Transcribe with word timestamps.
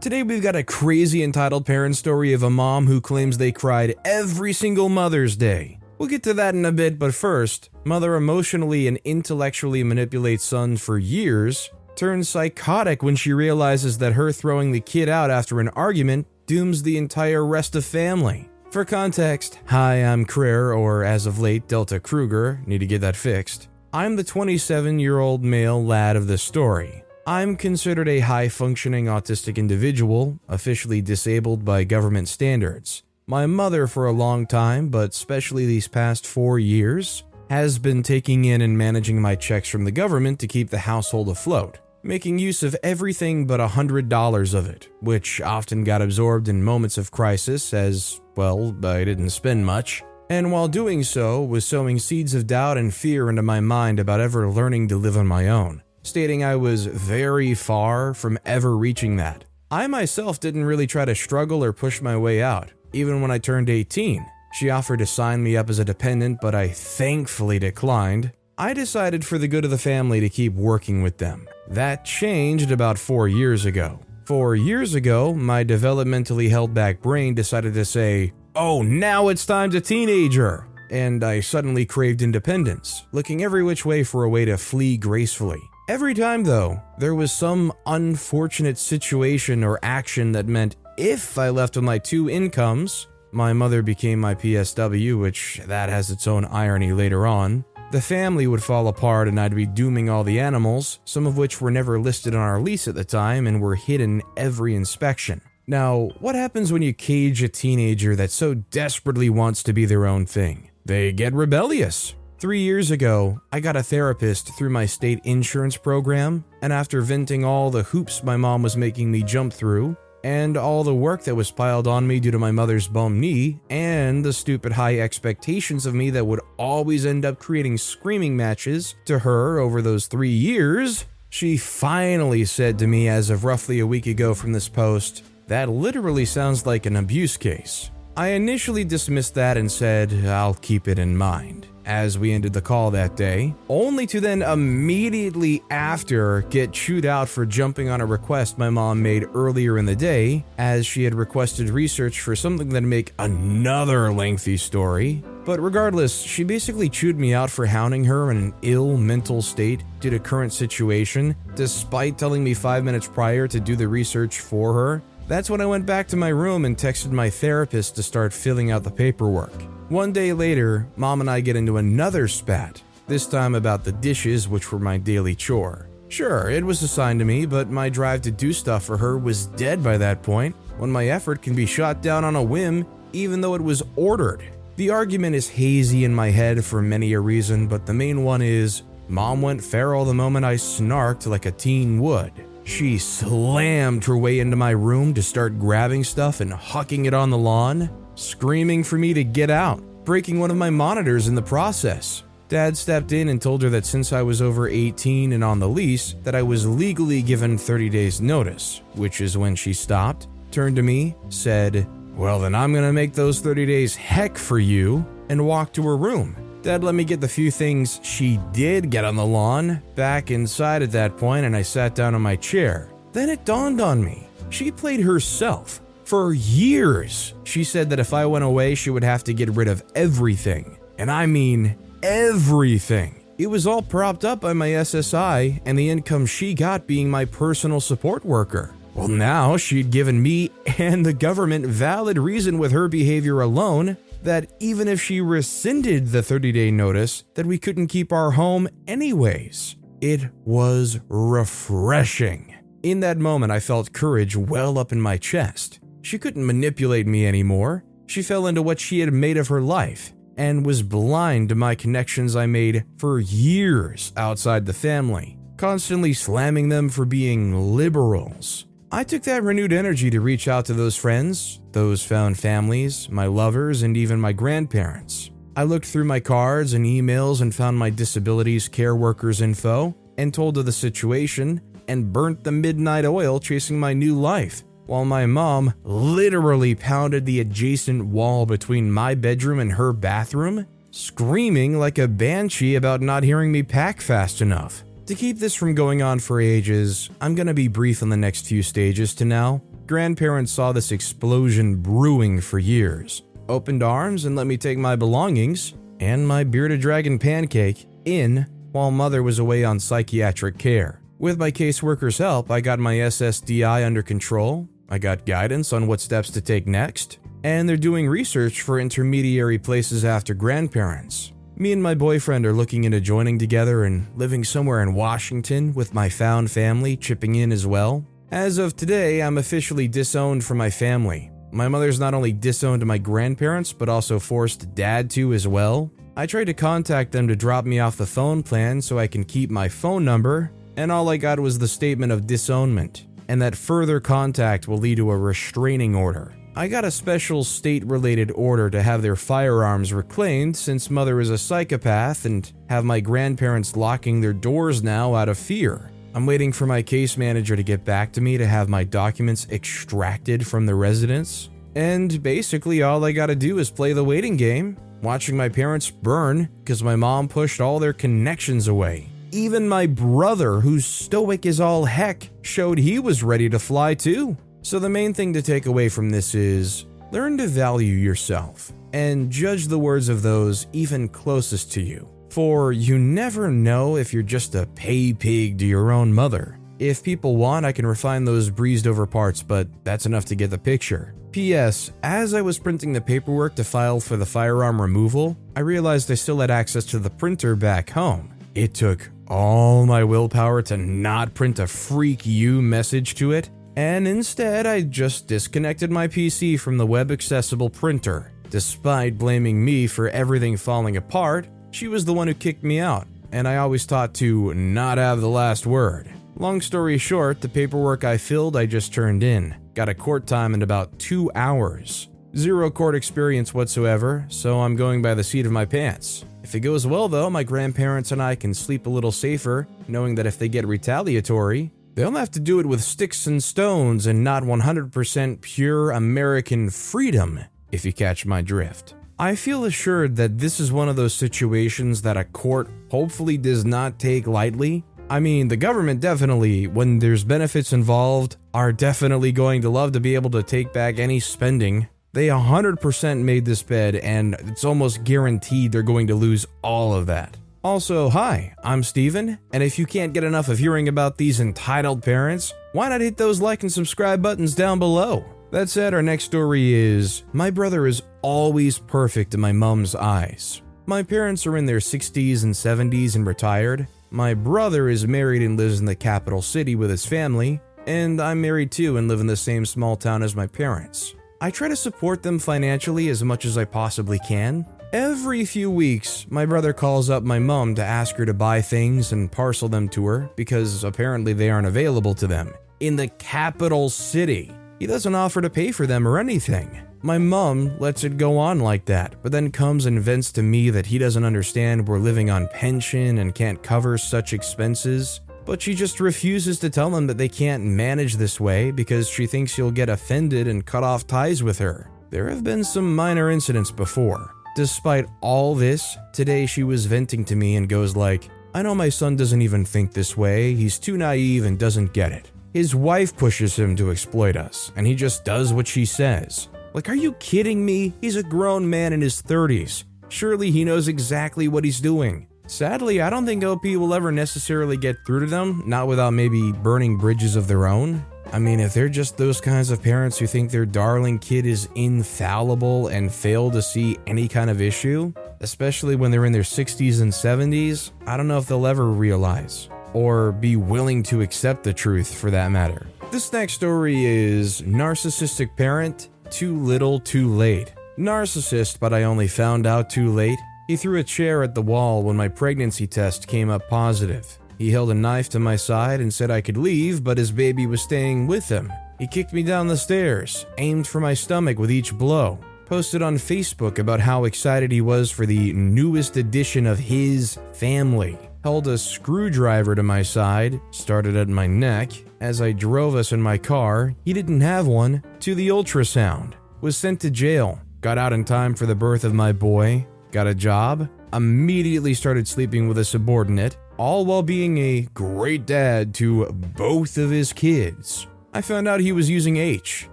Today 0.00 0.22
we've 0.22 0.42
got 0.42 0.54
a 0.54 0.62
crazy 0.62 1.22
entitled 1.22 1.66
parent 1.66 1.96
story 1.96 2.32
of 2.32 2.42
a 2.42 2.50
mom 2.50 2.86
who 2.86 3.00
claims 3.00 3.38
they 3.38 3.50
cried 3.50 3.96
every 4.04 4.52
single 4.52 4.88
Mother's 4.88 5.36
Day. 5.36 5.80
We'll 5.98 6.08
get 6.08 6.22
to 6.24 6.34
that 6.34 6.54
in 6.54 6.64
a 6.64 6.70
bit, 6.70 6.98
but 6.98 7.14
first, 7.14 7.70
mother 7.84 8.14
emotionally 8.14 8.86
and 8.86 9.00
intellectually 9.04 9.82
manipulates 9.82 10.44
son 10.44 10.76
for 10.76 10.98
years, 10.98 11.70
turns 11.96 12.28
psychotic 12.28 13.02
when 13.02 13.16
she 13.16 13.32
realizes 13.32 13.98
that 13.98 14.12
her 14.12 14.30
throwing 14.30 14.70
the 14.70 14.80
kid 14.80 15.08
out 15.08 15.30
after 15.30 15.58
an 15.60 15.70
argument 15.70 16.26
dooms 16.46 16.82
the 16.82 16.98
entire 16.98 17.44
rest 17.44 17.74
of 17.74 17.84
family. 17.84 18.48
For 18.70 18.84
context, 18.84 19.58
hi, 19.66 20.04
I'm 20.04 20.26
Craer, 20.26 20.72
or 20.72 21.02
as 21.02 21.26
of 21.26 21.40
late, 21.40 21.66
Delta 21.66 21.98
Kruger, 21.98 22.60
need 22.66 22.78
to 22.78 22.86
get 22.86 23.00
that 23.00 23.16
fixed. 23.16 23.68
I'm 23.92 24.16
the 24.16 24.24
27 24.24 24.98
year 24.98 25.18
old 25.18 25.42
male 25.42 25.82
lad 25.82 26.16
of 26.16 26.26
the 26.26 26.38
story. 26.38 27.02
I'm 27.28 27.56
considered 27.56 28.06
a 28.06 28.20
high 28.20 28.48
functioning 28.48 29.06
autistic 29.06 29.56
individual, 29.56 30.38
officially 30.48 31.02
disabled 31.02 31.64
by 31.64 31.82
government 31.82 32.28
standards. 32.28 33.02
My 33.26 33.46
mother, 33.46 33.88
for 33.88 34.06
a 34.06 34.12
long 34.12 34.46
time, 34.46 34.90
but 34.90 35.10
especially 35.10 35.66
these 35.66 35.88
past 35.88 36.24
four 36.24 36.60
years, 36.60 37.24
has 37.50 37.80
been 37.80 38.04
taking 38.04 38.44
in 38.44 38.60
and 38.60 38.78
managing 38.78 39.20
my 39.20 39.34
checks 39.34 39.68
from 39.68 39.82
the 39.82 39.90
government 39.90 40.38
to 40.38 40.46
keep 40.46 40.70
the 40.70 40.78
household 40.78 41.28
afloat, 41.28 41.80
making 42.04 42.38
use 42.38 42.62
of 42.62 42.76
everything 42.84 43.44
but 43.44 43.58
a 43.58 43.66
$100 43.66 44.54
of 44.54 44.68
it, 44.68 44.88
which 45.00 45.40
often 45.40 45.82
got 45.82 46.02
absorbed 46.02 46.46
in 46.46 46.62
moments 46.62 46.96
of 46.96 47.10
crisis 47.10 47.74
as, 47.74 48.20
well, 48.36 48.68
I 48.84 49.02
didn't 49.02 49.30
spend 49.30 49.66
much. 49.66 50.04
And 50.30 50.52
while 50.52 50.68
doing 50.68 51.02
so, 51.02 51.42
was 51.42 51.66
sowing 51.66 51.98
seeds 51.98 52.34
of 52.34 52.46
doubt 52.46 52.78
and 52.78 52.94
fear 52.94 53.28
into 53.28 53.42
my 53.42 53.58
mind 53.58 53.98
about 53.98 54.20
ever 54.20 54.48
learning 54.48 54.86
to 54.88 54.96
live 54.96 55.16
on 55.16 55.26
my 55.26 55.48
own 55.48 55.82
stating 56.06 56.44
I 56.44 56.56
was 56.56 56.86
very 56.86 57.54
far 57.54 58.14
from 58.14 58.38
ever 58.44 58.76
reaching 58.76 59.16
that. 59.16 59.44
I 59.70 59.86
myself 59.88 60.38
didn't 60.38 60.64
really 60.64 60.86
try 60.86 61.04
to 61.04 61.14
struggle 61.14 61.64
or 61.64 61.72
push 61.72 62.00
my 62.00 62.16
way 62.16 62.40
out, 62.40 62.70
even 62.92 63.20
when 63.20 63.30
I 63.30 63.38
turned 63.38 63.68
18. 63.68 64.24
She 64.52 64.70
offered 64.70 65.00
to 65.00 65.06
sign 65.06 65.42
me 65.42 65.56
up 65.56 65.68
as 65.68 65.78
a 65.78 65.84
dependent, 65.84 66.38
but 66.40 66.54
I 66.54 66.68
thankfully 66.68 67.58
declined. 67.58 68.32
I 68.56 68.72
decided 68.72 69.24
for 69.24 69.36
the 69.36 69.48
good 69.48 69.64
of 69.64 69.70
the 69.70 69.78
family 69.78 70.20
to 70.20 70.28
keep 70.28 70.54
working 70.54 71.02
with 71.02 71.18
them. 71.18 71.48
That 71.68 72.04
changed 72.04 72.70
about 72.70 72.98
four 72.98 73.28
years 73.28 73.64
ago. 73.64 74.00
Four 74.24 74.56
years 74.56 74.94
ago, 74.94 75.34
my 75.34 75.62
developmentally 75.62 76.48
held 76.48 76.72
back 76.72 77.02
brain 77.02 77.34
decided 77.34 77.74
to 77.74 77.84
say, 77.84 78.32
Oh, 78.54 78.82
now 78.82 79.28
it's 79.28 79.44
time 79.44 79.70
to 79.72 79.80
teenager! 79.80 80.66
And 80.90 81.22
I 81.22 81.40
suddenly 81.40 81.84
craved 81.84 82.22
independence, 82.22 83.04
looking 83.12 83.42
every 83.42 83.62
which 83.62 83.84
way 83.84 84.04
for 84.04 84.24
a 84.24 84.28
way 84.28 84.44
to 84.46 84.56
flee 84.56 84.96
gracefully. 84.96 85.60
Every 85.88 86.14
time, 86.14 86.42
though, 86.42 86.82
there 86.98 87.14
was 87.14 87.30
some 87.30 87.72
unfortunate 87.86 88.76
situation 88.76 89.62
or 89.62 89.78
action 89.84 90.32
that 90.32 90.48
meant 90.48 90.74
if 90.96 91.38
I 91.38 91.50
left 91.50 91.76
with 91.76 91.84
my 91.84 91.96
two 91.96 92.28
incomes, 92.28 93.06
my 93.30 93.52
mother 93.52 93.82
became 93.82 94.18
my 94.18 94.34
PSW, 94.34 95.20
which 95.20 95.60
that 95.66 95.88
has 95.88 96.10
its 96.10 96.26
own 96.26 96.44
irony 96.46 96.92
later 96.92 97.24
on. 97.24 97.64
The 97.92 98.00
family 98.00 98.48
would 98.48 98.64
fall 98.64 98.88
apart 98.88 99.28
and 99.28 99.38
I'd 99.38 99.54
be 99.54 99.64
dooming 99.64 100.10
all 100.10 100.24
the 100.24 100.40
animals, 100.40 100.98
some 101.04 101.24
of 101.24 101.38
which 101.38 101.60
were 101.60 101.70
never 101.70 102.00
listed 102.00 102.34
on 102.34 102.40
our 102.40 102.60
lease 102.60 102.88
at 102.88 102.96
the 102.96 103.04
time 103.04 103.46
and 103.46 103.62
were 103.62 103.76
hidden 103.76 104.22
every 104.36 104.74
inspection. 104.74 105.40
Now, 105.68 106.08
what 106.18 106.34
happens 106.34 106.72
when 106.72 106.82
you 106.82 106.94
cage 106.94 107.44
a 107.44 107.48
teenager 107.48 108.16
that 108.16 108.32
so 108.32 108.54
desperately 108.54 109.30
wants 109.30 109.62
to 109.62 109.72
be 109.72 109.84
their 109.84 110.04
own 110.04 110.26
thing? 110.26 110.68
They 110.84 111.12
get 111.12 111.32
rebellious, 111.32 112.16
Three 112.46 112.60
years 112.60 112.92
ago, 112.92 113.40
I 113.50 113.58
got 113.58 113.74
a 113.74 113.82
therapist 113.82 114.56
through 114.56 114.70
my 114.70 114.86
state 114.86 115.18
insurance 115.24 115.76
program, 115.76 116.44
and 116.62 116.72
after 116.72 117.00
venting 117.00 117.44
all 117.44 117.72
the 117.72 117.82
hoops 117.82 118.22
my 118.22 118.36
mom 118.36 118.62
was 118.62 118.76
making 118.76 119.10
me 119.10 119.24
jump 119.24 119.52
through, 119.52 119.96
and 120.22 120.56
all 120.56 120.84
the 120.84 120.94
work 120.94 121.24
that 121.24 121.34
was 121.34 121.50
piled 121.50 121.88
on 121.88 122.06
me 122.06 122.20
due 122.20 122.30
to 122.30 122.38
my 122.38 122.52
mother's 122.52 122.86
bum 122.86 123.18
knee, 123.18 123.60
and 123.68 124.24
the 124.24 124.32
stupid 124.32 124.70
high 124.70 125.00
expectations 125.00 125.86
of 125.86 125.94
me 125.94 126.08
that 126.10 126.24
would 126.24 126.38
always 126.56 127.04
end 127.04 127.24
up 127.24 127.40
creating 127.40 127.78
screaming 127.78 128.36
matches 128.36 128.94
to 129.06 129.18
her 129.18 129.58
over 129.58 129.82
those 129.82 130.06
three 130.06 130.30
years, 130.30 131.04
she 131.30 131.56
finally 131.56 132.44
said 132.44 132.78
to 132.78 132.86
me 132.86 133.08
as 133.08 133.28
of 133.28 133.42
roughly 133.42 133.80
a 133.80 133.86
week 133.88 134.06
ago 134.06 134.34
from 134.34 134.52
this 134.52 134.68
post, 134.68 135.24
that 135.48 135.68
literally 135.68 136.24
sounds 136.24 136.64
like 136.64 136.86
an 136.86 136.94
abuse 136.94 137.36
case. 137.36 137.90
I 138.16 138.28
initially 138.28 138.84
dismissed 138.84 139.34
that 139.34 139.56
and 139.56 139.68
said, 139.68 140.12
I'll 140.26 140.54
keep 140.54 140.86
it 140.86 141.00
in 141.00 141.16
mind 141.16 141.66
as 141.86 142.18
we 142.18 142.32
ended 142.32 142.52
the 142.52 142.60
call 142.60 142.90
that 142.90 143.16
day, 143.16 143.54
only 143.68 144.06
to 144.08 144.20
then 144.20 144.42
immediately 144.42 145.62
after 145.70 146.42
get 146.42 146.72
chewed 146.72 147.06
out 147.06 147.28
for 147.28 147.46
jumping 147.46 147.88
on 147.88 148.00
a 148.00 148.06
request 148.06 148.58
my 148.58 148.68
mom 148.68 149.00
made 149.02 149.24
earlier 149.34 149.78
in 149.78 149.86
the 149.86 149.96
day, 149.96 150.44
as 150.58 150.84
she 150.84 151.04
had 151.04 151.14
requested 151.14 151.70
research 151.70 152.20
for 152.20 152.36
something 152.36 152.68
that'd 152.68 152.88
make 152.88 153.14
another 153.18 154.12
lengthy 154.12 154.56
story. 154.56 155.22
But 155.44 155.60
regardless, 155.60 156.20
she 156.20 156.42
basically 156.42 156.88
chewed 156.88 157.18
me 157.18 157.32
out 157.32 157.50
for 157.50 157.66
hounding 157.66 158.02
her 158.04 158.32
in 158.32 158.36
an 158.36 158.54
ill 158.62 158.96
mental 158.96 159.40
state 159.40 159.84
due 160.00 160.10
to 160.10 160.18
current 160.18 160.52
situation, 160.52 161.36
despite 161.54 162.18
telling 162.18 162.42
me 162.42 162.52
five 162.52 162.82
minutes 162.82 163.06
prior 163.06 163.46
to 163.46 163.60
do 163.60 163.76
the 163.76 163.86
research 163.86 164.40
for 164.40 164.74
her. 164.74 165.02
That's 165.28 165.48
when 165.48 165.60
I 165.60 165.66
went 165.66 165.86
back 165.86 166.08
to 166.08 166.16
my 166.16 166.28
room 166.28 166.64
and 166.64 166.76
texted 166.76 167.12
my 167.12 167.30
therapist 167.30 167.94
to 167.96 168.02
start 168.02 168.32
filling 168.32 168.72
out 168.72 168.82
the 168.82 168.90
paperwork. 168.90 169.52
One 169.88 170.12
day 170.12 170.32
later, 170.32 170.88
mom 170.96 171.20
and 171.20 171.30
I 171.30 171.38
get 171.38 171.54
into 171.54 171.76
another 171.76 172.26
spat, 172.26 172.82
this 173.06 173.24
time 173.24 173.54
about 173.54 173.84
the 173.84 173.92
dishes, 173.92 174.48
which 174.48 174.72
were 174.72 174.80
my 174.80 174.98
daily 174.98 175.36
chore. 175.36 175.86
Sure, 176.08 176.50
it 176.50 176.64
was 176.64 176.82
assigned 176.82 177.20
to 177.20 177.24
me, 177.24 177.46
but 177.46 177.70
my 177.70 177.88
drive 177.88 178.22
to 178.22 178.32
do 178.32 178.52
stuff 178.52 178.82
for 178.82 178.96
her 178.96 179.16
was 179.16 179.46
dead 179.46 179.84
by 179.84 179.96
that 179.96 180.24
point, 180.24 180.56
when 180.78 180.90
my 180.90 181.06
effort 181.06 181.40
can 181.40 181.54
be 181.54 181.66
shot 181.66 182.02
down 182.02 182.24
on 182.24 182.34
a 182.34 182.42
whim, 182.42 182.84
even 183.12 183.40
though 183.40 183.54
it 183.54 183.62
was 183.62 183.80
ordered. 183.94 184.42
The 184.74 184.90
argument 184.90 185.36
is 185.36 185.48
hazy 185.48 186.04
in 186.04 186.12
my 186.12 186.30
head 186.30 186.64
for 186.64 186.82
many 186.82 187.12
a 187.12 187.20
reason, 187.20 187.68
but 187.68 187.86
the 187.86 187.94
main 187.94 188.24
one 188.24 188.42
is 188.42 188.82
mom 189.06 189.40
went 189.40 189.62
feral 189.62 190.04
the 190.04 190.12
moment 190.12 190.44
I 190.44 190.56
snarked 190.56 191.28
like 191.28 191.46
a 191.46 191.52
teen 191.52 192.00
would. 192.00 192.32
She 192.64 192.98
slammed 192.98 194.04
her 194.06 194.18
way 194.18 194.40
into 194.40 194.56
my 194.56 194.70
room 194.70 195.14
to 195.14 195.22
start 195.22 195.60
grabbing 195.60 196.02
stuff 196.02 196.40
and 196.40 196.52
hucking 196.52 197.06
it 197.06 197.14
on 197.14 197.30
the 197.30 197.38
lawn 197.38 197.88
screaming 198.16 198.82
for 198.82 198.98
me 198.98 199.14
to 199.14 199.22
get 199.22 199.50
out, 199.50 199.80
breaking 200.04 200.40
one 200.40 200.50
of 200.50 200.56
my 200.56 200.70
monitors 200.70 201.28
in 201.28 201.34
the 201.34 201.42
process. 201.42 202.24
Dad 202.48 202.76
stepped 202.76 203.12
in 203.12 203.28
and 203.28 203.42
told 203.42 203.62
her 203.62 203.70
that 203.70 203.86
since 203.86 204.12
I 204.12 204.22
was 204.22 204.40
over 204.40 204.68
18 204.68 205.32
and 205.32 205.42
on 205.42 205.58
the 205.58 205.68
lease, 205.68 206.14
that 206.22 206.34
I 206.34 206.42
was 206.42 206.66
legally 206.66 207.20
given 207.20 207.58
30 207.58 207.88
days 207.88 208.20
notice, 208.20 208.82
which 208.94 209.20
is 209.20 209.36
when 209.36 209.56
she 209.56 209.72
stopped, 209.72 210.28
turned 210.52 210.76
to 210.76 210.82
me, 210.82 211.14
said, 211.28 211.86
"Well, 212.14 212.38
then 212.40 212.54
I'm 212.54 212.72
going 212.72 212.84
to 212.84 212.92
make 212.92 213.12
those 213.12 213.40
30 213.40 213.66
days 213.66 213.96
heck 213.96 214.38
for 214.38 214.58
you," 214.58 215.04
and 215.28 215.44
walked 215.44 215.74
to 215.74 215.82
her 215.82 215.96
room. 215.96 216.36
Dad 216.62 216.82
let 216.82 216.94
me 216.94 217.04
get 217.04 217.20
the 217.20 217.28
few 217.28 217.50
things 217.50 218.00
she 218.02 218.40
did 218.52 218.90
get 218.90 219.04
on 219.04 219.16
the 219.16 219.26
lawn 219.26 219.82
back 219.94 220.30
inside 220.30 220.82
at 220.82 220.92
that 220.92 221.16
point, 221.16 221.46
and 221.46 221.56
I 221.56 221.62
sat 221.62 221.94
down 221.94 222.14
on 222.14 222.22
my 222.22 222.36
chair. 222.36 222.88
Then 223.12 223.28
it 223.28 223.44
dawned 223.44 223.80
on 223.80 224.04
me. 224.04 224.28
She 224.50 224.70
played 224.70 225.00
herself 225.00 225.80
for 226.06 226.32
years, 226.32 227.34
she 227.42 227.64
said 227.64 227.90
that 227.90 227.98
if 227.98 228.14
I 228.14 228.26
went 228.26 228.44
away, 228.44 228.76
she 228.76 228.90
would 228.90 229.02
have 229.02 229.24
to 229.24 229.34
get 229.34 229.50
rid 229.50 229.66
of 229.66 229.82
everything. 229.96 230.78
And 230.98 231.10
I 231.10 231.26
mean 231.26 231.76
everything. 232.02 233.24
It 233.38 233.48
was 233.48 233.66
all 233.66 233.82
propped 233.82 234.24
up 234.24 234.40
by 234.40 234.52
my 234.52 234.68
SSI 234.68 235.60
and 235.66 235.76
the 235.76 235.90
income 235.90 236.24
she 236.24 236.54
got 236.54 236.86
being 236.86 237.10
my 237.10 237.24
personal 237.24 237.80
support 237.80 238.24
worker. 238.24 238.72
Well, 238.94 239.08
now 239.08 239.56
she'd 239.56 239.90
given 239.90 240.22
me 240.22 240.52
and 240.78 241.04
the 241.04 241.12
government 241.12 241.66
valid 241.66 242.18
reason 242.18 242.58
with 242.58 242.70
her 242.72 242.88
behavior 242.88 243.40
alone 243.40 243.96
that 244.22 244.50
even 244.60 244.88
if 244.88 245.02
she 245.02 245.20
rescinded 245.20 246.08
the 246.08 246.22
30 246.22 246.52
day 246.52 246.70
notice, 246.70 247.24
that 247.34 247.46
we 247.46 247.58
couldn't 247.58 247.88
keep 247.88 248.12
our 248.12 248.30
home 248.30 248.68
anyways. 248.86 249.76
It 250.00 250.20
was 250.44 251.00
refreshing. 251.08 252.54
In 252.82 253.00
that 253.00 253.18
moment, 253.18 253.50
I 253.50 253.58
felt 253.58 253.92
courage 253.92 254.36
well 254.36 254.78
up 254.78 254.92
in 254.92 255.00
my 255.00 255.16
chest. 255.16 255.80
She 256.06 256.18
couldn't 256.18 256.46
manipulate 256.46 257.08
me 257.08 257.26
anymore. 257.26 257.82
She 258.06 258.22
fell 258.22 258.46
into 258.46 258.62
what 258.62 258.78
she 258.78 259.00
had 259.00 259.12
made 259.12 259.36
of 259.36 259.48
her 259.48 259.60
life 259.60 260.12
and 260.36 260.64
was 260.64 260.84
blind 260.84 261.48
to 261.48 261.56
my 261.56 261.74
connections 261.74 262.36
I 262.36 262.46
made 262.46 262.84
for 262.96 263.18
years 263.18 264.12
outside 264.16 264.66
the 264.66 264.72
family. 264.72 265.36
constantly 265.56 266.12
slamming 266.12 266.68
them 266.68 266.88
for 266.88 267.04
being 267.04 267.74
liberals. 267.76 268.66
I 268.92 269.02
took 269.02 269.24
that 269.24 269.42
renewed 269.42 269.72
energy 269.72 270.08
to 270.10 270.20
reach 270.20 270.46
out 270.46 270.66
to 270.66 270.74
those 270.74 270.94
friends, 270.94 271.60
those 271.72 272.04
found 272.04 272.38
families, 272.38 273.08
my 273.10 273.26
lovers, 273.26 273.82
and 273.82 273.96
even 273.96 274.20
my 274.20 274.32
grandparents. 274.32 275.32
I 275.56 275.64
looked 275.64 275.86
through 275.86 276.04
my 276.04 276.20
cards 276.20 276.74
and 276.74 276.86
emails 276.86 277.40
and 277.40 277.52
found 277.52 277.76
my 277.76 277.90
disabilities 277.90 278.68
care 278.68 278.94
workers 278.94 279.40
info 279.40 279.96
and 280.18 280.32
told 280.32 280.56
of 280.56 280.66
the 280.66 280.72
situation 280.72 281.60
and 281.88 282.12
burnt 282.12 282.44
the 282.44 282.52
midnight 282.52 283.06
oil 283.06 283.40
chasing 283.40 283.80
my 283.80 283.92
new 283.92 284.14
life, 284.14 284.62
while 284.86 285.04
my 285.04 285.26
mom 285.26 285.74
literally 285.84 286.74
pounded 286.74 287.26
the 287.26 287.40
adjacent 287.40 288.06
wall 288.06 288.46
between 288.46 288.90
my 288.90 289.14
bedroom 289.14 289.58
and 289.58 289.72
her 289.72 289.92
bathroom, 289.92 290.66
screaming 290.90 291.78
like 291.78 291.98
a 291.98 292.08
banshee 292.08 292.74
about 292.74 293.00
not 293.00 293.22
hearing 293.22 293.52
me 293.52 293.62
pack 293.62 294.00
fast 294.00 294.40
enough. 294.40 294.84
To 295.06 295.14
keep 295.14 295.38
this 295.38 295.54
from 295.54 295.74
going 295.74 296.02
on 296.02 296.18
for 296.18 296.40
ages, 296.40 297.10
I'm 297.20 297.34
gonna 297.34 297.54
be 297.54 297.68
brief 297.68 298.02
on 298.02 298.08
the 298.08 298.16
next 298.16 298.46
few 298.46 298.62
stages 298.62 299.14
to 299.16 299.24
now. 299.24 299.62
Grandparents 299.86 300.50
saw 300.50 300.72
this 300.72 300.90
explosion 300.90 301.76
brewing 301.76 302.40
for 302.40 302.58
years, 302.58 303.22
opened 303.48 303.82
arms 303.82 304.24
and 304.24 304.34
let 304.34 304.46
me 304.46 304.56
take 304.56 304.78
my 304.78 304.96
belongings 304.96 305.74
and 306.00 306.26
my 306.26 306.44
bearded 306.44 306.80
dragon 306.80 307.18
pancake 307.18 307.86
in 308.04 308.46
while 308.72 308.90
mother 308.90 309.22
was 309.22 309.38
away 309.38 309.64
on 309.64 309.80
psychiatric 309.80 310.58
care. 310.58 311.00
With 311.18 311.38
my 311.38 311.50
caseworker's 311.50 312.18
help, 312.18 312.50
I 312.50 312.60
got 312.60 312.78
my 312.78 312.94
SSDI 312.94 313.86
under 313.86 314.02
control, 314.02 314.68
I 314.88 314.98
got 314.98 315.26
guidance 315.26 315.72
on 315.72 315.86
what 315.86 316.00
steps 316.00 316.30
to 316.30 316.40
take 316.40 316.66
next, 316.66 317.18
and 317.42 317.68
they're 317.68 317.76
doing 317.76 318.08
research 318.08 318.62
for 318.62 318.78
intermediary 318.78 319.58
places 319.58 320.04
after 320.04 320.32
grandparents. 320.32 321.32
Me 321.56 321.72
and 321.72 321.82
my 321.82 321.94
boyfriend 321.94 322.46
are 322.46 322.52
looking 322.52 322.84
into 322.84 323.00
joining 323.00 323.38
together 323.38 323.84
and 323.84 324.06
living 324.16 324.44
somewhere 324.44 324.82
in 324.82 324.94
Washington 324.94 325.72
with 325.74 325.94
my 325.94 326.08
found 326.08 326.50
family 326.50 326.96
chipping 326.96 327.34
in 327.36 327.50
as 327.50 327.66
well. 327.66 328.04
As 328.30 328.58
of 328.58 328.76
today, 328.76 329.22
I'm 329.22 329.38
officially 329.38 329.88
disowned 329.88 330.44
from 330.44 330.58
my 330.58 330.70
family. 330.70 331.30
My 331.52 331.66
mother's 331.66 331.98
not 331.98 332.12
only 332.12 332.32
disowned 332.32 332.84
my 332.84 332.98
grandparents, 332.98 333.72
but 333.72 333.88
also 333.88 334.18
forced 334.18 334.74
dad 334.74 335.08
to 335.10 335.32
as 335.32 335.48
well. 335.48 335.90
I 336.16 336.26
tried 336.26 336.44
to 336.44 336.54
contact 336.54 337.12
them 337.12 337.26
to 337.28 337.36
drop 337.36 337.64
me 337.64 337.80
off 337.80 337.96
the 337.96 338.06
phone 338.06 338.42
plan 338.42 338.80
so 338.82 338.98
I 338.98 339.06
can 339.06 339.24
keep 339.24 339.50
my 339.50 339.68
phone 339.68 340.04
number, 340.04 340.52
and 340.76 340.92
all 340.92 341.08
I 341.08 341.16
got 341.16 341.40
was 341.40 341.58
the 341.58 341.68
statement 341.68 342.12
of 342.12 342.26
disownment, 342.26 343.06
and 343.28 343.40
that 343.42 343.56
further 343.56 344.00
contact 344.00 344.68
will 344.68 344.78
lead 344.78 344.96
to 344.96 345.10
a 345.10 345.16
restraining 345.16 345.94
order. 345.94 346.34
I 346.58 346.68
got 346.68 346.86
a 346.86 346.90
special 346.90 347.44
state 347.44 347.84
related 347.84 348.32
order 348.34 348.70
to 348.70 348.82
have 348.82 349.02
their 349.02 349.14
firearms 349.14 349.92
reclaimed 349.92 350.56
since 350.56 350.88
mother 350.88 351.20
is 351.20 351.28
a 351.28 351.36
psychopath 351.36 352.24
and 352.24 352.50
have 352.70 352.84
my 352.84 353.00
grandparents 353.00 353.76
locking 353.76 354.20
their 354.20 354.32
doors 354.32 354.82
now 354.82 355.14
out 355.14 355.28
of 355.28 355.36
fear. 355.36 355.90
I'm 356.14 356.24
waiting 356.24 356.52
for 356.52 356.64
my 356.64 356.80
case 356.80 357.18
manager 357.18 357.56
to 357.56 357.62
get 357.62 357.84
back 357.84 358.10
to 358.12 358.22
me 358.22 358.38
to 358.38 358.46
have 358.46 358.70
my 358.70 358.84
documents 358.84 359.46
extracted 359.50 360.46
from 360.46 360.64
the 360.64 360.74
residence. 360.74 361.50
And 361.74 362.22
basically, 362.22 362.80
all 362.80 363.04
I 363.04 363.12
gotta 363.12 363.36
do 363.36 363.58
is 363.58 363.70
play 363.70 363.92
the 363.92 364.02
waiting 364.02 364.38
game, 364.38 364.78
watching 365.02 365.36
my 365.36 365.50
parents 365.50 365.90
burn 365.90 366.48
because 366.64 366.82
my 366.82 366.96
mom 366.96 367.28
pushed 367.28 367.60
all 367.60 367.78
their 367.78 367.92
connections 367.92 368.66
away. 368.66 369.10
Even 369.36 369.68
my 369.68 369.84
brother, 369.84 370.60
who's 370.60 370.86
stoic 370.86 371.44
as 371.44 371.60
all 371.60 371.84
heck, 371.84 372.30
showed 372.40 372.78
he 372.78 372.98
was 372.98 373.22
ready 373.22 373.50
to 373.50 373.58
fly 373.58 373.92
too. 373.92 374.34
So, 374.62 374.78
the 374.78 374.88
main 374.88 375.12
thing 375.12 375.34
to 375.34 375.42
take 375.42 375.66
away 375.66 375.90
from 375.90 376.08
this 376.08 376.34
is 376.34 376.86
learn 377.12 377.36
to 377.36 377.46
value 377.46 377.92
yourself 377.92 378.72
and 378.94 379.30
judge 379.30 379.66
the 379.66 379.78
words 379.78 380.08
of 380.08 380.22
those 380.22 380.68
even 380.72 381.06
closest 381.06 381.70
to 381.72 381.82
you. 381.82 382.08
For 382.30 382.72
you 382.72 382.96
never 382.98 383.50
know 383.50 383.98
if 383.98 384.14
you're 384.14 384.22
just 384.22 384.54
a 384.54 384.64
pay 384.68 385.12
pig 385.12 385.58
to 385.58 385.66
your 385.66 385.92
own 385.92 386.14
mother. 386.14 386.58
If 386.78 387.02
people 387.02 387.36
want, 387.36 387.66
I 387.66 387.72
can 387.72 387.84
refine 387.86 388.24
those 388.24 388.48
breezed 388.48 388.86
over 388.86 389.06
parts, 389.06 389.42
but 389.42 389.68
that's 389.84 390.06
enough 390.06 390.24
to 390.26 390.34
get 390.34 390.48
the 390.48 390.56
picture. 390.56 391.14
P.S. 391.32 391.92
As 392.02 392.32
I 392.32 392.40
was 392.40 392.58
printing 392.58 392.94
the 392.94 393.02
paperwork 393.02 393.54
to 393.56 393.64
file 393.64 394.00
for 394.00 394.16
the 394.16 394.24
firearm 394.24 394.80
removal, 394.80 395.36
I 395.54 395.60
realized 395.60 396.10
I 396.10 396.14
still 396.14 396.40
had 396.40 396.50
access 396.50 396.86
to 396.86 396.98
the 396.98 397.10
printer 397.10 397.54
back 397.54 397.90
home. 397.90 398.32
It 398.54 398.72
took 398.72 399.10
all 399.28 399.86
my 399.86 400.04
willpower 400.04 400.62
to 400.62 400.76
not 400.76 401.34
print 401.34 401.58
a 401.58 401.66
freak 401.66 402.24
you 402.26 402.62
message 402.62 403.14
to 403.16 403.32
it, 403.32 403.50
and 403.76 404.08
instead 404.08 404.66
I 404.66 404.82
just 404.82 405.26
disconnected 405.26 405.90
my 405.90 406.08
PC 406.08 406.58
from 406.58 406.78
the 406.78 406.86
web 406.86 407.10
accessible 407.10 407.70
printer. 407.70 408.32
Despite 408.50 409.18
blaming 409.18 409.64
me 409.64 409.86
for 409.86 410.08
everything 410.08 410.56
falling 410.56 410.96
apart, 410.96 411.48
she 411.70 411.88
was 411.88 412.04
the 412.04 412.14
one 412.14 412.28
who 412.28 412.34
kicked 412.34 412.62
me 412.62 412.80
out, 412.80 413.06
and 413.32 413.46
I 413.46 413.56
always 413.56 413.84
taught 413.86 414.14
to 414.14 414.54
not 414.54 414.98
have 414.98 415.20
the 415.20 415.28
last 415.28 415.66
word. 415.66 416.10
Long 416.36 416.60
story 416.60 416.98
short, 416.98 417.40
the 417.40 417.48
paperwork 417.48 418.04
I 418.04 418.18
filled 418.18 418.56
I 418.56 418.66
just 418.66 418.92
turned 418.92 419.22
in. 419.22 419.54
Got 419.74 419.88
a 419.88 419.94
court 419.94 420.26
time 420.26 420.54
in 420.54 420.62
about 420.62 420.98
two 420.98 421.30
hours. 421.34 422.08
Zero 422.36 422.70
court 422.70 422.94
experience 422.94 423.54
whatsoever, 423.54 424.26
so 424.28 424.60
I'm 424.60 424.76
going 424.76 425.00
by 425.00 425.14
the 425.14 425.24
seat 425.24 425.46
of 425.46 425.52
my 425.52 425.64
pants. 425.64 426.24
If 426.46 426.54
it 426.54 426.60
goes 426.60 426.86
well, 426.86 427.08
though, 427.08 427.28
my 427.28 427.42
grandparents 427.42 428.12
and 428.12 428.22
I 428.22 428.36
can 428.36 428.54
sleep 428.54 428.86
a 428.86 428.88
little 428.88 429.10
safer, 429.10 429.66
knowing 429.88 430.14
that 430.14 430.26
if 430.26 430.38
they 430.38 430.48
get 430.48 430.64
retaliatory, 430.64 431.72
They'll 431.96 432.12
have 432.12 432.30
to 432.32 432.40
do 432.40 432.60
it 432.60 432.66
with 432.66 432.82
sticks 432.82 433.26
and 433.26 433.42
stones 433.42 434.06
and 434.06 434.22
not 434.22 434.42
100% 434.42 435.40
pure 435.40 435.90
American 435.92 436.68
freedom, 436.68 437.40
if 437.72 437.86
you 437.86 437.92
catch 437.92 438.26
my 438.26 438.42
drift. 438.42 438.94
I 439.18 439.34
feel 439.34 439.64
assured 439.64 440.14
that 440.16 440.36
this 440.36 440.60
is 440.60 440.70
one 440.70 440.90
of 440.90 440.96
those 440.96 441.14
situations 441.14 442.02
that 442.02 442.18
a 442.18 442.24
court 442.24 442.68
hopefully 442.90 443.38
does 443.38 443.64
not 443.64 443.98
take 443.98 444.26
lightly. 444.26 444.84
I 445.08 445.20
mean, 445.20 445.48
the 445.48 445.56
government 445.56 446.00
definitely, 446.00 446.66
when 446.66 446.98
there's 446.98 447.24
benefits 447.24 447.72
involved, 447.72 448.36
are 448.52 448.72
definitely 448.72 449.32
going 449.32 449.62
to 449.62 449.70
love 449.70 449.92
to 449.92 450.00
be 450.00 450.14
able 450.14 450.30
to 450.30 450.42
take 450.42 450.74
back 450.74 450.98
any 450.98 451.18
spending. 451.18 451.88
They 452.16 452.28
100% 452.28 453.20
made 453.20 453.44
this 453.44 453.62
bed, 453.62 453.96
and 453.96 454.36
it's 454.46 454.64
almost 454.64 455.04
guaranteed 455.04 455.70
they're 455.70 455.82
going 455.82 456.06
to 456.06 456.14
lose 456.14 456.46
all 456.62 456.94
of 456.94 457.04
that. 457.08 457.36
Also, 457.62 458.08
hi, 458.08 458.54
I'm 458.64 458.82
Steven, 458.82 459.38
and 459.52 459.62
if 459.62 459.78
you 459.78 459.84
can't 459.84 460.14
get 460.14 460.24
enough 460.24 460.48
of 460.48 460.58
hearing 460.58 460.88
about 460.88 461.18
these 461.18 461.40
entitled 461.40 462.02
parents, 462.02 462.54
why 462.72 462.88
not 462.88 463.02
hit 463.02 463.18
those 463.18 463.42
like 463.42 463.64
and 463.64 463.70
subscribe 463.70 464.22
buttons 464.22 464.54
down 464.54 464.78
below? 464.78 465.26
That 465.50 465.68
said, 465.68 465.92
our 465.92 466.00
next 466.00 466.24
story 466.24 466.72
is 466.72 467.24
My 467.34 467.50
brother 467.50 467.86
is 467.86 468.00
always 468.22 468.78
perfect 468.78 469.34
in 469.34 469.40
my 469.40 469.52
mom's 469.52 469.94
eyes. 469.94 470.62
My 470.86 471.02
parents 471.02 471.46
are 471.46 471.58
in 471.58 471.66
their 471.66 471.80
60s 471.80 472.44
and 472.44 472.54
70s 472.54 473.14
and 473.14 473.26
retired. 473.26 473.88
My 474.08 474.32
brother 474.32 474.88
is 474.88 475.06
married 475.06 475.42
and 475.42 475.58
lives 475.58 475.80
in 475.80 475.84
the 475.84 475.94
capital 475.94 476.40
city 476.40 476.76
with 476.76 476.88
his 476.88 477.04
family, 477.04 477.60
and 477.86 478.22
I'm 478.22 478.40
married 478.40 478.70
too 478.70 478.96
and 478.96 479.06
live 479.06 479.20
in 479.20 479.26
the 479.26 479.36
same 479.36 479.66
small 479.66 479.96
town 479.96 480.22
as 480.22 480.34
my 480.34 480.46
parents. 480.46 481.14
I 481.40 481.50
try 481.50 481.68
to 481.68 481.76
support 481.76 482.22
them 482.22 482.38
financially 482.38 483.08
as 483.08 483.22
much 483.22 483.44
as 483.44 483.58
I 483.58 483.64
possibly 483.64 484.18
can, 484.20 484.66
Every 484.92 485.44
few 485.44 485.68
weeks, 485.68 486.26
my 486.30 486.46
brother 486.46 486.72
calls 486.72 487.10
up 487.10 487.24
my 487.24 487.40
mom 487.40 487.74
to 487.74 487.82
ask 487.82 488.14
her 488.16 488.24
to 488.24 488.32
buy 488.32 488.62
things 488.62 489.10
and 489.10 489.30
parcel 489.30 489.68
them 489.68 489.88
to 489.90 490.06
her 490.06 490.30
because 490.36 490.84
apparently 490.84 491.32
they 491.32 491.50
aren't 491.50 491.66
available 491.66 492.14
to 492.14 492.28
them. 492.28 492.54
In 492.78 492.94
the 492.94 493.08
capital 493.08 493.90
city, 493.90 494.52
he 494.78 494.86
doesn't 494.86 495.14
offer 495.14 495.42
to 495.42 495.50
pay 495.50 495.72
for 495.72 495.88
them 495.88 496.06
or 496.06 496.18
anything. 496.18 496.80
My 497.02 497.18
mom 497.18 497.78
lets 497.80 498.04
it 498.04 498.16
go 498.16 498.38
on 498.38 498.60
like 498.60 498.84
that, 498.84 499.16
but 499.24 499.32
then 499.32 499.50
comes 499.50 499.86
and 499.86 500.00
vents 500.00 500.30
to 500.32 500.42
me 500.42 500.70
that 500.70 500.86
he 500.86 500.98
doesn't 500.98 501.24
understand 501.24 501.88
we're 501.88 501.98
living 501.98 502.30
on 502.30 502.48
pension 502.48 503.18
and 503.18 503.34
can't 503.34 503.62
cover 503.62 503.98
such 503.98 504.32
expenses. 504.32 505.20
But 505.46 505.62
she 505.62 505.74
just 505.74 506.00
refuses 506.00 506.58
to 506.58 506.68
tell 506.68 506.94
him 506.94 507.06
that 507.06 507.16
they 507.16 507.28
can't 507.28 507.64
manage 507.64 508.16
this 508.16 508.38
way 508.38 508.70
because 508.72 509.08
she 509.08 509.26
thinks 509.26 509.56
he'll 509.56 509.70
get 509.70 509.88
offended 509.88 510.48
and 510.48 510.66
cut 510.66 510.84
off 510.84 511.06
ties 511.06 511.42
with 511.42 511.58
her. 511.60 511.88
There 512.10 512.28
have 512.28 512.44
been 512.44 512.64
some 512.64 512.94
minor 512.94 513.30
incidents 513.30 513.70
before, 513.70 514.30
Despite 514.56 515.06
all 515.20 515.54
this, 515.54 515.98
today 516.14 516.46
she 516.46 516.62
was 516.62 516.86
venting 516.86 517.26
to 517.26 517.36
me 517.36 517.56
and 517.56 517.68
goes 517.68 517.94
like, 517.94 518.30
I 518.54 518.62
know 518.62 518.74
my 518.74 518.88
son 518.88 519.14
doesn't 519.14 519.42
even 519.42 519.66
think 519.66 519.92
this 519.92 520.16
way, 520.16 520.54
he's 520.54 520.78
too 520.78 520.96
naive 520.96 521.44
and 521.44 521.58
doesn't 521.58 521.92
get 521.92 522.10
it. 522.10 522.32
His 522.54 522.74
wife 522.74 523.14
pushes 523.14 523.54
him 523.54 523.76
to 523.76 523.90
exploit 523.90 524.34
us, 524.34 524.72
and 524.74 524.86
he 524.86 524.94
just 524.94 525.26
does 525.26 525.52
what 525.52 525.68
she 525.68 525.84
says. 525.84 526.48
Like, 526.72 526.88
are 526.88 526.94
you 526.94 527.12
kidding 527.20 527.66
me? 527.66 527.92
He's 528.00 528.16
a 528.16 528.22
grown 528.22 528.68
man 528.68 528.94
in 528.94 529.02
his 529.02 529.20
30s. 529.20 529.84
Surely 530.08 530.50
he 530.50 530.64
knows 530.64 530.88
exactly 530.88 531.48
what 531.48 531.64
he's 531.64 531.78
doing. 531.78 532.26
Sadly, 532.48 533.00
I 533.00 533.10
don't 533.10 533.26
think 533.26 533.42
OP 533.42 533.64
will 533.64 533.92
ever 533.92 534.12
necessarily 534.12 534.76
get 534.76 535.04
through 535.04 535.20
to 535.20 535.26
them, 535.26 535.62
not 535.66 535.88
without 535.88 536.12
maybe 536.12 536.52
burning 536.52 536.96
bridges 536.96 537.34
of 537.34 537.48
their 537.48 537.66
own. 537.66 538.04
I 538.32 538.38
mean, 538.38 538.60
if 538.60 538.72
they're 538.72 538.88
just 538.88 539.16
those 539.16 539.40
kinds 539.40 539.70
of 539.70 539.82
parents 539.82 540.18
who 540.18 540.26
think 540.26 540.50
their 540.50 540.66
darling 540.66 541.18
kid 541.18 541.44
is 541.44 541.68
infallible 541.74 542.88
and 542.88 543.12
fail 543.12 543.50
to 543.50 543.62
see 543.62 543.98
any 544.06 544.28
kind 544.28 544.48
of 544.48 544.60
issue, 544.60 545.12
especially 545.40 545.96
when 545.96 546.10
they're 546.10 546.24
in 546.24 546.32
their 546.32 546.42
60s 546.42 547.02
and 547.02 547.12
70s, 547.12 547.90
I 548.06 548.16
don't 548.16 548.28
know 548.28 548.38
if 548.38 548.46
they'll 548.46 548.66
ever 548.66 548.86
realize 548.86 549.68
or 549.92 550.32
be 550.32 550.56
willing 550.56 551.02
to 551.04 551.22
accept 551.22 551.64
the 551.64 551.72
truth 551.72 552.14
for 552.14 552.30
that 552.30 552.50
matter. 552.50 552.86
This 553.10 553.32
next 553.32 553.54
story 553.54 554.04
is 554.04 554.60
Narcissistic 554.62 555.56
Parent 555.56 556.10
Too 556.30 556.58
Little 556.58 557.00
Too 557.00 557.28
Late. 557.28 557.72
Narcissist, 557.98 558.78
but 558.78 558.92
I 558.92 559.04
only 559.04 559.28
found 559.28 559.66
out 559.66 559.88
too 559.88 560.12
late. 560.12 560.38
He 560.66 560.76
threw 560.76 560.98
a 560.98 561.04
chair 561.04 561.44
at 561.44 561.54
the 561.54 561.62
wall 561.62 562.02
when 562.02 562.16
my 562.16 562.26
pregnancy 562.26 562.88
test 562.88 563.28
came 563.28 563.50
up 563.50 563.68
positive. 563.68 564.38
He 564.58 564.72
held 564.72 564.90
a 564.90 564.94
knife 564.94 565.28
to 565.30 565.38
my 565.38 565.54
side 565.54 566.00
and 566.00 566.12
said 566.12 566.30
I 566.30 566.40
could 566.40 566.56
leave, 566.56 567.04
but 567.04 567.18
his 567.18 567.30
baby 567.30 567.66
was 567.66 567.82
staying 567.82 568.26
with 568.26 568.48
him. 568.48 568.72
He 568.98 569.06
kicked 569.06 569.32
me 569.32 569.44
down 569.44 569.68
the 569.68 569.76
stairs, 569.76 570.44
aimed 570.58 570.86
for 570.86 571.00
my 571.00 571.14
stomach 571.14 571.58
with 571.58 571.70
each 571.70 571.96
blow, 571.96 572.38
posted 572.64 573.00
on 573.00 573.14
Facebook 573.14 573.78
about 573.78 574.00
how 574.00 574.24
excited 574.24 574.72
he 574.72 574.80
was 574.80 575.10
for 575.10 575.24
the 575.24 575.52
newest 575.52 576.16
edition 576.16 576.66
of 576.66 576.80
his 576.80 577.38
family, 577.52 578.18
held 578.42 578.66
a 578.66 578.76
screwdriver 578.76 579.76
to 579.76 579.82
my 579.84 580.02
side, 580.02 580.60
started 580.72 581.14
at 581.14 581.28
my 581.28 581.46
neck. 581.46 581.92
As 582.20 582.40
I 582.40 582.50
drove 582.50 582.96
us 582.96 583.12
in 583.12 583.20
my 583.22 583.38
car, 583.38 583.94
he 584.04 584.12
didn't 584.12 584.40
have 584.40 584.66
one, 584.66 585.04
to 585.20 585.36
the 585.36 585.48
ultrasound, 585.48 586.32
was 586.60 586.76
sent 586.76 586.98
to 587.00 587.10
jail, 587.10 587.60
got 587.82 587.98
out 587.98 588.14
in 588.14 588.24
time 588.24 588.54
for 588.54 588.66
the 588.66 588.74
birth 588.74 589.04
of 589.04 589.14
my 589.14 589.30
boy, 589.30 589.86
got 590.16 590.26
a 590.26 590.34
job, 590.34 590.88
immediately 591.12 591.92
started 591.92 592.26
sleeping 592.26 592.66
with 592.66 592.78
a 592.78 592.84
subordinate, 592.86 593.58
all 593.76 594.06
while 594.06 594.22
being 594.22 594.56
a 594.56 594.88
great 594.94 595.44
dad 595.44 595.92
to 595.92 596.24
both 596.56 596.96
of 596.96 597.10
his 597.10 597.34
kids. 597.34 598.06
I 598.32 598.40
found 598.40 598.66
out 598.66 598.80
he 598.80 598.92
was 598.92 599.10
using 599.10 599.36
H. 599.36 599.90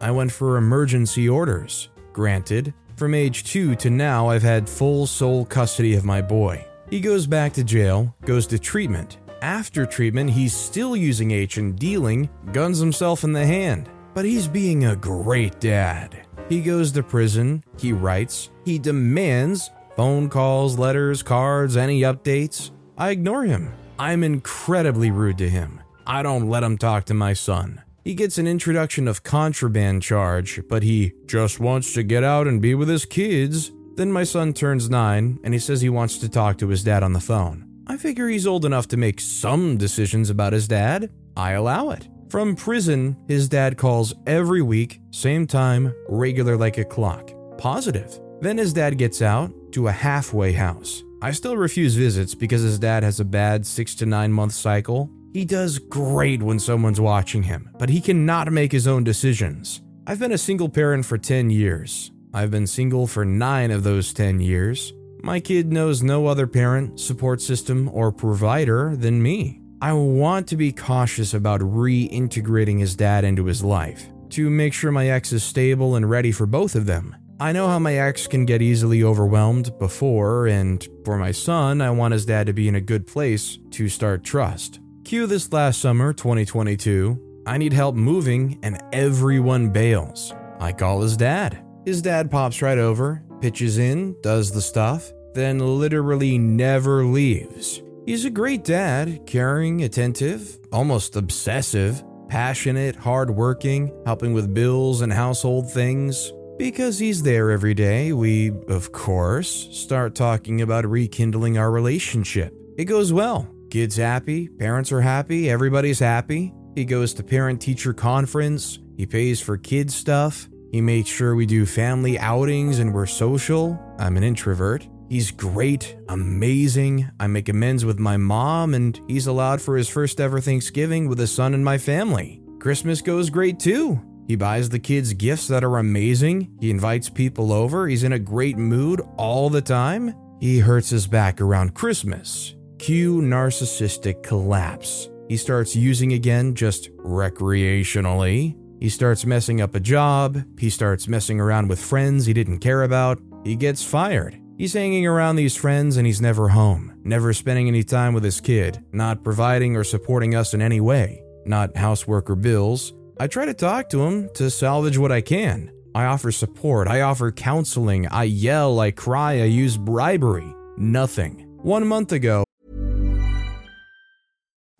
I 0.00 0.12
went 0.12 0.30
for 0.30 0.58
emergency 0.58 1.28
orders. 1.28 1.88
Granted, 2.12 2.72
from 2.94 3.14
age 3.14 3.42
2 3.50 3.74
to 3.74 3.90
now, 3.90 4.28
I've 4.28 4.44
had 4.44 4.68
full 4.68 5.08
sole 5.08 5.44
custody 5.44 5.96
of 5.96 6.04
my 6.04 6.22
boy. 6.22 6.64
He 6.88 7.00
goes 7.00 7.26
back 7.26 7.52
to 7.54 7.64
jail, 7.64 8.14
goes 8.24 8.46
to 8.46 8.60
treatment. 8.60 9.18
After 9.42 9.86
treatment, 9.86 10.30
he's 10.30 10.54
still 10.54 10.94
using 10.94 11.32
H 11.32 11.56
and 11.56 11.76
dealing, 11.76 12.30
guns 12.52 12.78
himself 12.78 13.24
in 13.24 13.32
the 13.32 13.44
hand. 13.44 13.90
But 14.14 14.24
he's 14.24 14.46
being 14.46 14.84
a 14.84 14.94
great 14.94 15.58
dad. 15.58 16.24
He 16.48 16.62
goes 16.62 16.92
to 16.92 17.02
prison, 17.02 17.64
he 17.76 17.92
writes, 17.92 18.50
he 18.64 18.78
demands 18.78 19.70
phone 19.96 20.28
calls, 20.28 20.78
letters, 20.78 21.22
cards, 21.22 21.76
any 21.76 22.02
updates. 22.02 22.70
I 22.98 23.10
ignore 23.10 23.44
him. 23.44 23.72
I'm 23.98 24.22
incredibly 24.22 25.10
rude 25.10 25.38
to 25.38 25.48
him. 25.48 25.80
I 26.06 26.22
don't 26.22 26.48
let 26.48 26.62
him 26.62 26.76
talk 26.76 27.06
to 27.06 27.14
my 27.14 27.32
son. 27.32 27.82
He 28.04 28.14
gets 28.14 28.38
an 28.38 28.46
introduction 28.46 29.08
of 29.08 29.24
contraband 29.24 30.02
charge, 30.02 30.60
but 30.68 30.82
he 30.82 31.14
just 31.26 31.58
wants 31.58 31.94
to 31.94 32.02
get 32.02 32.22
out 32.22 32.46
and 32.46 32.62
be 32.62 32.74
with 32.74 32.88
his 32.88 33.04
kids. 33.04 33.72
Then 33.96 34.12
my 34.12 34.22
son 34.22 34.52
turns 34.52 34.90
9 34.90 35.40
and 35.42 35.54
he 35.54 35.58
says 35.58 35.80
he 35.80 35.88
wants 35.88 36.18
to 36.18 36.28
talk 36.28 36.58
to 36.58 36.68
his 36.68 36.84
dad 36.84 37.02
on 37.02 37.14
the 37.14 37.20
phone. 37.20 37.64
I 37.86 37.96
figure 37.96 38.28
he's 38.28 38.46
old 38.46 38.64
enough 38.64 38.86
to 38.88 38.96
make 38.96 39.18
some 39.20 39.78
decisions 39.78 40.28
about 40.28 40.52
his 40.52 40.68
dad. 40.68 41.10
I 41.36 41.52
allow 41.52 41.90
it. 41.90 42.06
From 42.28 42.54
prison, 42.54 43.16
his 43.26 43.48
dad 43.48 43.78
calls 43.78 44.14
every 44.26 44.60
week, 44.60 45.00
same 45.10 45.46
time, 45.46 45.94
regular 46.08 46.56
like 46.56 46.78
a 46.78 46.84
clock. 46.84 47.32
Positive. 47.56 48.20
Then 48.40 48.58
his 48.58 48.72
dad 48.72 48.98
gets 48.98 49.22
out 49.22 49.52
to 49.76 49.88
a 49.88 49.92
halfway 49.92 50.52
house. 50.52 51.04
I 51.20 51.32
still 51.32 51.54
refuse 51.54 51.94
visits 51.94 52.34
because 52.34 52.62
his 52.62 52.78
dad 52.78 53.02
has 53.02 53.20
a 53.20 53.26
bad 53.26 53.66
6 53.66 53.94
to 53.96 54.06
9 54.06 54.32
month 54.32 54.54
cycle. 54.54 55.10
He 55.34 55.44
does 55.44 55.78
great 55.78 56.42
when 56.42 56.58
someone's 56.58 56.98
watching 56.98 57.42
him, 57.42 57.68
but 57.78 57.90
he 57.90 58.00
cannot 58.00 58.50
make 58.50 58.72
his 58.72 58.86
own 58.86 59.04
decisions. 59.04 59.82
I've 60.06 60.18
been 60.18 60.32
a 60.32 60.38
single 60.38 60.70
parent 60.70 61.04
for 61.04 61.18
10 61.18 61.50
years. 61.50 62.10
I've 62.32 62.50
been 62.50 62.66
single 62.66 63.06
for 63.06 63.26
9 63.26 63.70
of 63.70 63.82
those 63.82 64.14
10 64.14 64.40
years. 64.40 64.94
My 65.22 65.40
kid 65.40 65.70
knows 65.70 66.02
no 66.02 66.26
other 66.26 66.46
parent, 66.46 66.98
support 66.98 67.42
system, 67.42 67.90
or 67.92 68.10
provider 68.10 68.96
than 68.96 69.22
me. 69.22 69.60
I 69.82 69.92
want 69.92 70.48
to 70.48 70.56
be 70.56 70.72
cautious 70.72 71.34
about 71.34 71.60
reintegrating 71.60 72.78
his 72.78 72.96
dad 72.96 73.24
into 73.24 73.44
his 73.44 73.62
life 73.62 74.08
to 74.30 74.48
make 74.48 74.72
sure 74.72 74.90
my 74.90 75.10
ex 75.10 75.34
is 75.34 75.44
stable 75.44 75.96
and 75.96 76.08
ready 76.08 76.32
for 76.32 76.46
both 76.46 76.74
of 76.74 76.86
them. 76.86 77.14
I 77.38 77.52
know 77.52 77.68
how 77.68 77.78
my 77.78 77.94
ex 77.98 78.26
can 78.26 78.46
get 78.46 78.62
easily 78.62 79.04
overwhelmed 79.04 79.78
before, 79.78 80.46
and 80.46 80.86
for 81.04 81.18
my 81.18 81.32
son, 81.32 81.82
I 81.82 81.90
want 81.90 82.12
his 82.12 82.24
dad 82.24 82.46
to 82.46 82.54
be 82.54 82.66
in 82.66 82.76
a 82.76 82.80
good 82.80 83.06
place 83.06 83.58
to 83.72 83.90
start 83.90 84.24
trust. 84.24 84.80
Cue 85.04 85.26
this 85.26 85.52
last 85.52 85.82
summer, 85.82 86.14
2022. 86.14 87.42
I 87.46 87.58
need 87.58 87.74
help 87.74 87.94
moving, 87.94 88.58
and 88.62 88.80
everyone 88.90 89.68
bails. 89.68 90.32
I 90.60 90.72
call 90.72 91.02
his 91.02 91.14
dad. 91.14 91.62
His 91.84 92.00
dad 92.00 92.30
pops 92.30 92.62
right 92.62 92.78
over, 92.78 93.22
pitches 93.42 93.76
in, 93.76 94.16
does 94.22 94.50
the 94.50 94.62
stuff, 94.62 95.12
then 95.34 95.58
literally 95.58 96.38
never 96.38 97.04
leaves. 97.04 97.82
He's 98.06 98.24
a 98.24 98.30
great 98.30 98.64
dad, 98.64 99.26
caring, 99.26 99.82
attentive, 99.82 100.58
almost 100.72 101.16
obsessive, 101.16 102.02
passionate, 102.28 102.96
hardworking, 102.96 103.92
helping 104.06 104.32
with 104.32 104.54
bills 104.54 105.02
and 105.02 105.12
household 105.12 105.70
things. 105.70 106.32
Because 106.58 106.98
he's 106.98 107.22
there 107.22 107.50
every 107.50 107.74
day, 107.74 108.12
we, 108.14 108.50
of 108.68 108.90
course, 108.90 109.68
start 109.72 110.14
talking 110.14 110.62
about 110.62 110.86
rekindling 110.86 111.58
our 111.58 111.70
relationship. 111.70 112.54
It 112.78 112.86
goes 112.86 113.12
well. 113.12 113.46
Kids 113.70 113.96
happy, 113.96 114.48
parents 114.48 114.90
are 114.90 115.02
happy, 115.02 115.50
everybody's 115.50 115.98
happy. 115.98 116.54
He 116.74 116.86
goes 116.86 117.12
to 117.14 117.22
parent 117.22 117.60
teacher 117.60 117.92
conference, 117.92 118.78
he 118.96 119.04
pays 119.04 119.40
for 119.40 119.58
kids 119.58 119.94
stuff, 119.94 120.48
he 120.72 120.80
makes 120.80 121.10
sure 121.10 121.34
we 121.34 121.46
do 121.46 121.66
family 121.66 122.18
outings 122.18 122.78
and 122.78 122.94
we're 122.94 123.06
social. 123.06 123.78
I'm 123.98 124.16
an 124.16 124.24
introvert. 124.24 124.88
He's 125.08 125.30
great, 125.30 125.96
amazing. 126.08 127.08
I 127.20 127.26
make 127.28 127.48
amends 127.48 127.84
with 127.84 127.98
my 127.98 128.16
mom, 128.16 128.74
and 128.74 129.00
he's 129.06 129.26
allowed 129.26 129.60
for 129.60 129.76
his 129.76 129.88
first 129.88 130.20
ever 130.20 130.40
Thanksgiving 130.40 131.08
with 131.08 131.18
his 131.18 131.32
son 131.32 131.54
and 131.54 131.64
my 131.64 131.78
family. 131.78 132.42
Christmas 132.58 133.02
goes 133.02 133.30
great 133.30 133.60
too. 133.60 134.00
He 134.26 134.36
buys 134.36 134.68
the 134.68 134.78
kids 134.78 135.12
gifts 135.14 135.48
that 135.48 135.64
are 135.64 135.78
amazing. 135.78 136.56
He 136.60 136.70
invites 136.70 137.08
people 137.08 137.52
over. 137.52 137.86
He's 137.86 138.02
in 138.02 138.12
a 138.12 138.18
great 138.18 138.56
mood 138.56 139.00
all 139.16 139.48
the 139.48 139.62
time. 139.62 140.14
He 140.40 140.58
hurts 140.58 140.90
his 140.90 141.06
back 141.06 141.40
around 141.40 141.74
Christmas. 141.74 142.54
Cue 142.78 143.20
narcissistic 143.22 144.22
collapse. 144.22 145.08
He 145.28 145.36
starts 145.36 145.74
using 145.74 146.12
again 146.12 146.54
just 146.54 146.94
recreationally. 146.96 148.56
He 148.80 148.88
starts 148.88 149.24
messing 149.24 149.60
up 149.60 149.74
a 149.74 149.80
job. 149.80 150.42
He 150.58 150.70
starts 150.70 151.08
messing 151.08 151.40
around 151.40 151.68
with 151.68 151.80
friends 151.80 152.26
he 152.26 152.32
didn't 152.32 152.58
care 152.58 152.82
about. 152.82 153.20
He 153.44 153.56
gets 153.56 153.82
fired. 153.82 154.38
He's 154.58 154.72
hanging 154.72 155.06
around 155.06 155.36
these 155.36 155.56
friends 155.56 155.96
and 155.96 156.06
he's 156.06 156.20
never 156.20 156.48
home, 156.48 156.98
never 157.04 157.32
spending 157.32 157.68
any 157.68 157.82
time 157.82 158.14
with 158.14 158.24
his 158.24 158.40
kid, 158.40 158.82
not 158.92 159.22
providing 159.22 159.76
or 159.76 159.84
supporting 159.84 160.34
us 160.34 160.54
in 160.54 160.62
any 160.62 160.80
way, 160.80 161.22
not 161.44 161.76
housework 161.76 162.30
or 162.30 162.36
bills. 162.36 162.94
I 163.18 163.28
try 163.28 163.46
to 163.46 163.54
talk 163.54 163.88
to 163.90 164.04
him 164.04 164.28
to 164.34 164.50
salvage 164.50 164.98
what 164.98 165.10
I 165.10 165.22
can. 165.22 165.72
I 165.94 166.04
offer 166.04 166.30
support, 166.30 166.86
I 166.86 167.00
offer 167.00 167.32
counseling, 167.32 168.06
I 168.08 168.24
yell, 168.24 168.78
I 168.78 168.90
cry, 168.90 169.40
I 169.40 169.44
use 169.44 169.78
bribery. 169.78 170.54
Nothing. 170.76 171.46
One 171.62 171.86
month 171.86 172.12
ago, 172.12 172.44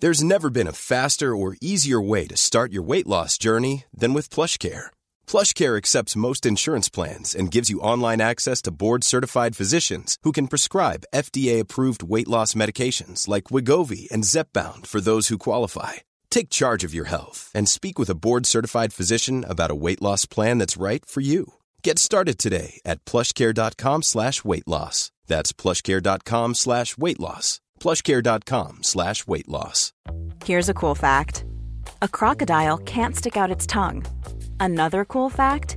There's 0.01 0.23
never 0.23 0.51
been 0.51 0.67
a 0.67 0.73
faster 0.73 1.35
or 1.35 1.57
easier 1.63 1.99
way 1.99 2.27
to 2.27 2.37
start 2.37 2.71
your 2.71 2.83
weight 2.83 3.07
loss 3.07 3.39
journey 3.39 3.85
than 3.97 4.13
with 4.13 4.29
PlushCare. 4.29 4.91
PlushCare 5.27 5.79
accepts 5.79 6.15
most 6.15 6.45
insurance 6.45 6.91
plans 6.91 7.35
and 7.35 7.51
gives 7.51 7.71
you 7.71 7.81
online 7.81 8.21
access 8.21 8.61
to 8.63 8.71
board-certified 8.71 9.57
physicians 9.57 10.19
who 10.23 10.33
can 10.33 10.49
prescribe 10.49 11.07
FDA-approved 11.15 12.03
weight 12.03 12.29
loss 12.29 12.53
medications 12.53 13.27
like 13.27 13.45
Wegovy 13.45 14.07
and 14.11 14.25
Zepbound 14.25 14.87
for 14.87 15.01
those 15.01 15.29
who 15.29 15.39
qualify. 15.39 16.06
Take 16.31 16.51
charge 16.51 16.85
of 16.85 16.93
your 16.93 17.07
health 17.07 17.51
and 17.55 17.69
speak 17.69 17.99
with 17.99 18.11
a 18.11 18.15
board-certified 18.15 18.93
physician 18.93 19.45
about 19.49 19.71
a 19.71 19.75
weight 19.75 20.03
loss 20.03 20.27
plan 20.27 20.59
that's 20.59 20.77
right 20.77 21.05
for 21.05 21.21
you. 21.23 21.55
Get 21.83 21.99
started 21.99 22.39
today 22.39 22.81
at 22.85 23.05
plushcare.com 23.07 24.03
slash 24.03 24.45
weight 24.45 24.67
loss. 24.69 25.13
That's 25.27 25.53
plushcare.com 25.53 26.55
slash 26.55 26.99
weight 26.99 27.19
loss. 27.21 27.61
plushcare.com 27.81 28.83
slash 28.83 29.27
weight 29.27 29.49
loss. 29.49 29.93
Here's 30.45 30.69
a 30.69 30.75
cool 30.75 30.95
fact 30.95 31.45
a 32.03 32.09
crocodile 32.09 32.79
can't 32.79 33.17
stick 33.17 33.37
out 33.37 33.51
its 33.51 33.67
tongue. 33.67 34.05
Another 34.61 35.05
cool 35.05 35.31
fact 35.31 35.77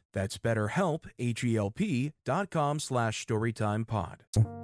That's 0.13 0.37
betterhelp, 0.37 1.05
H-E-L-P 1.19 2.11
dot 2.25 2.49
com 2.49 2.79
slash 2.79 3.25
storytimepod. 3.25 4.15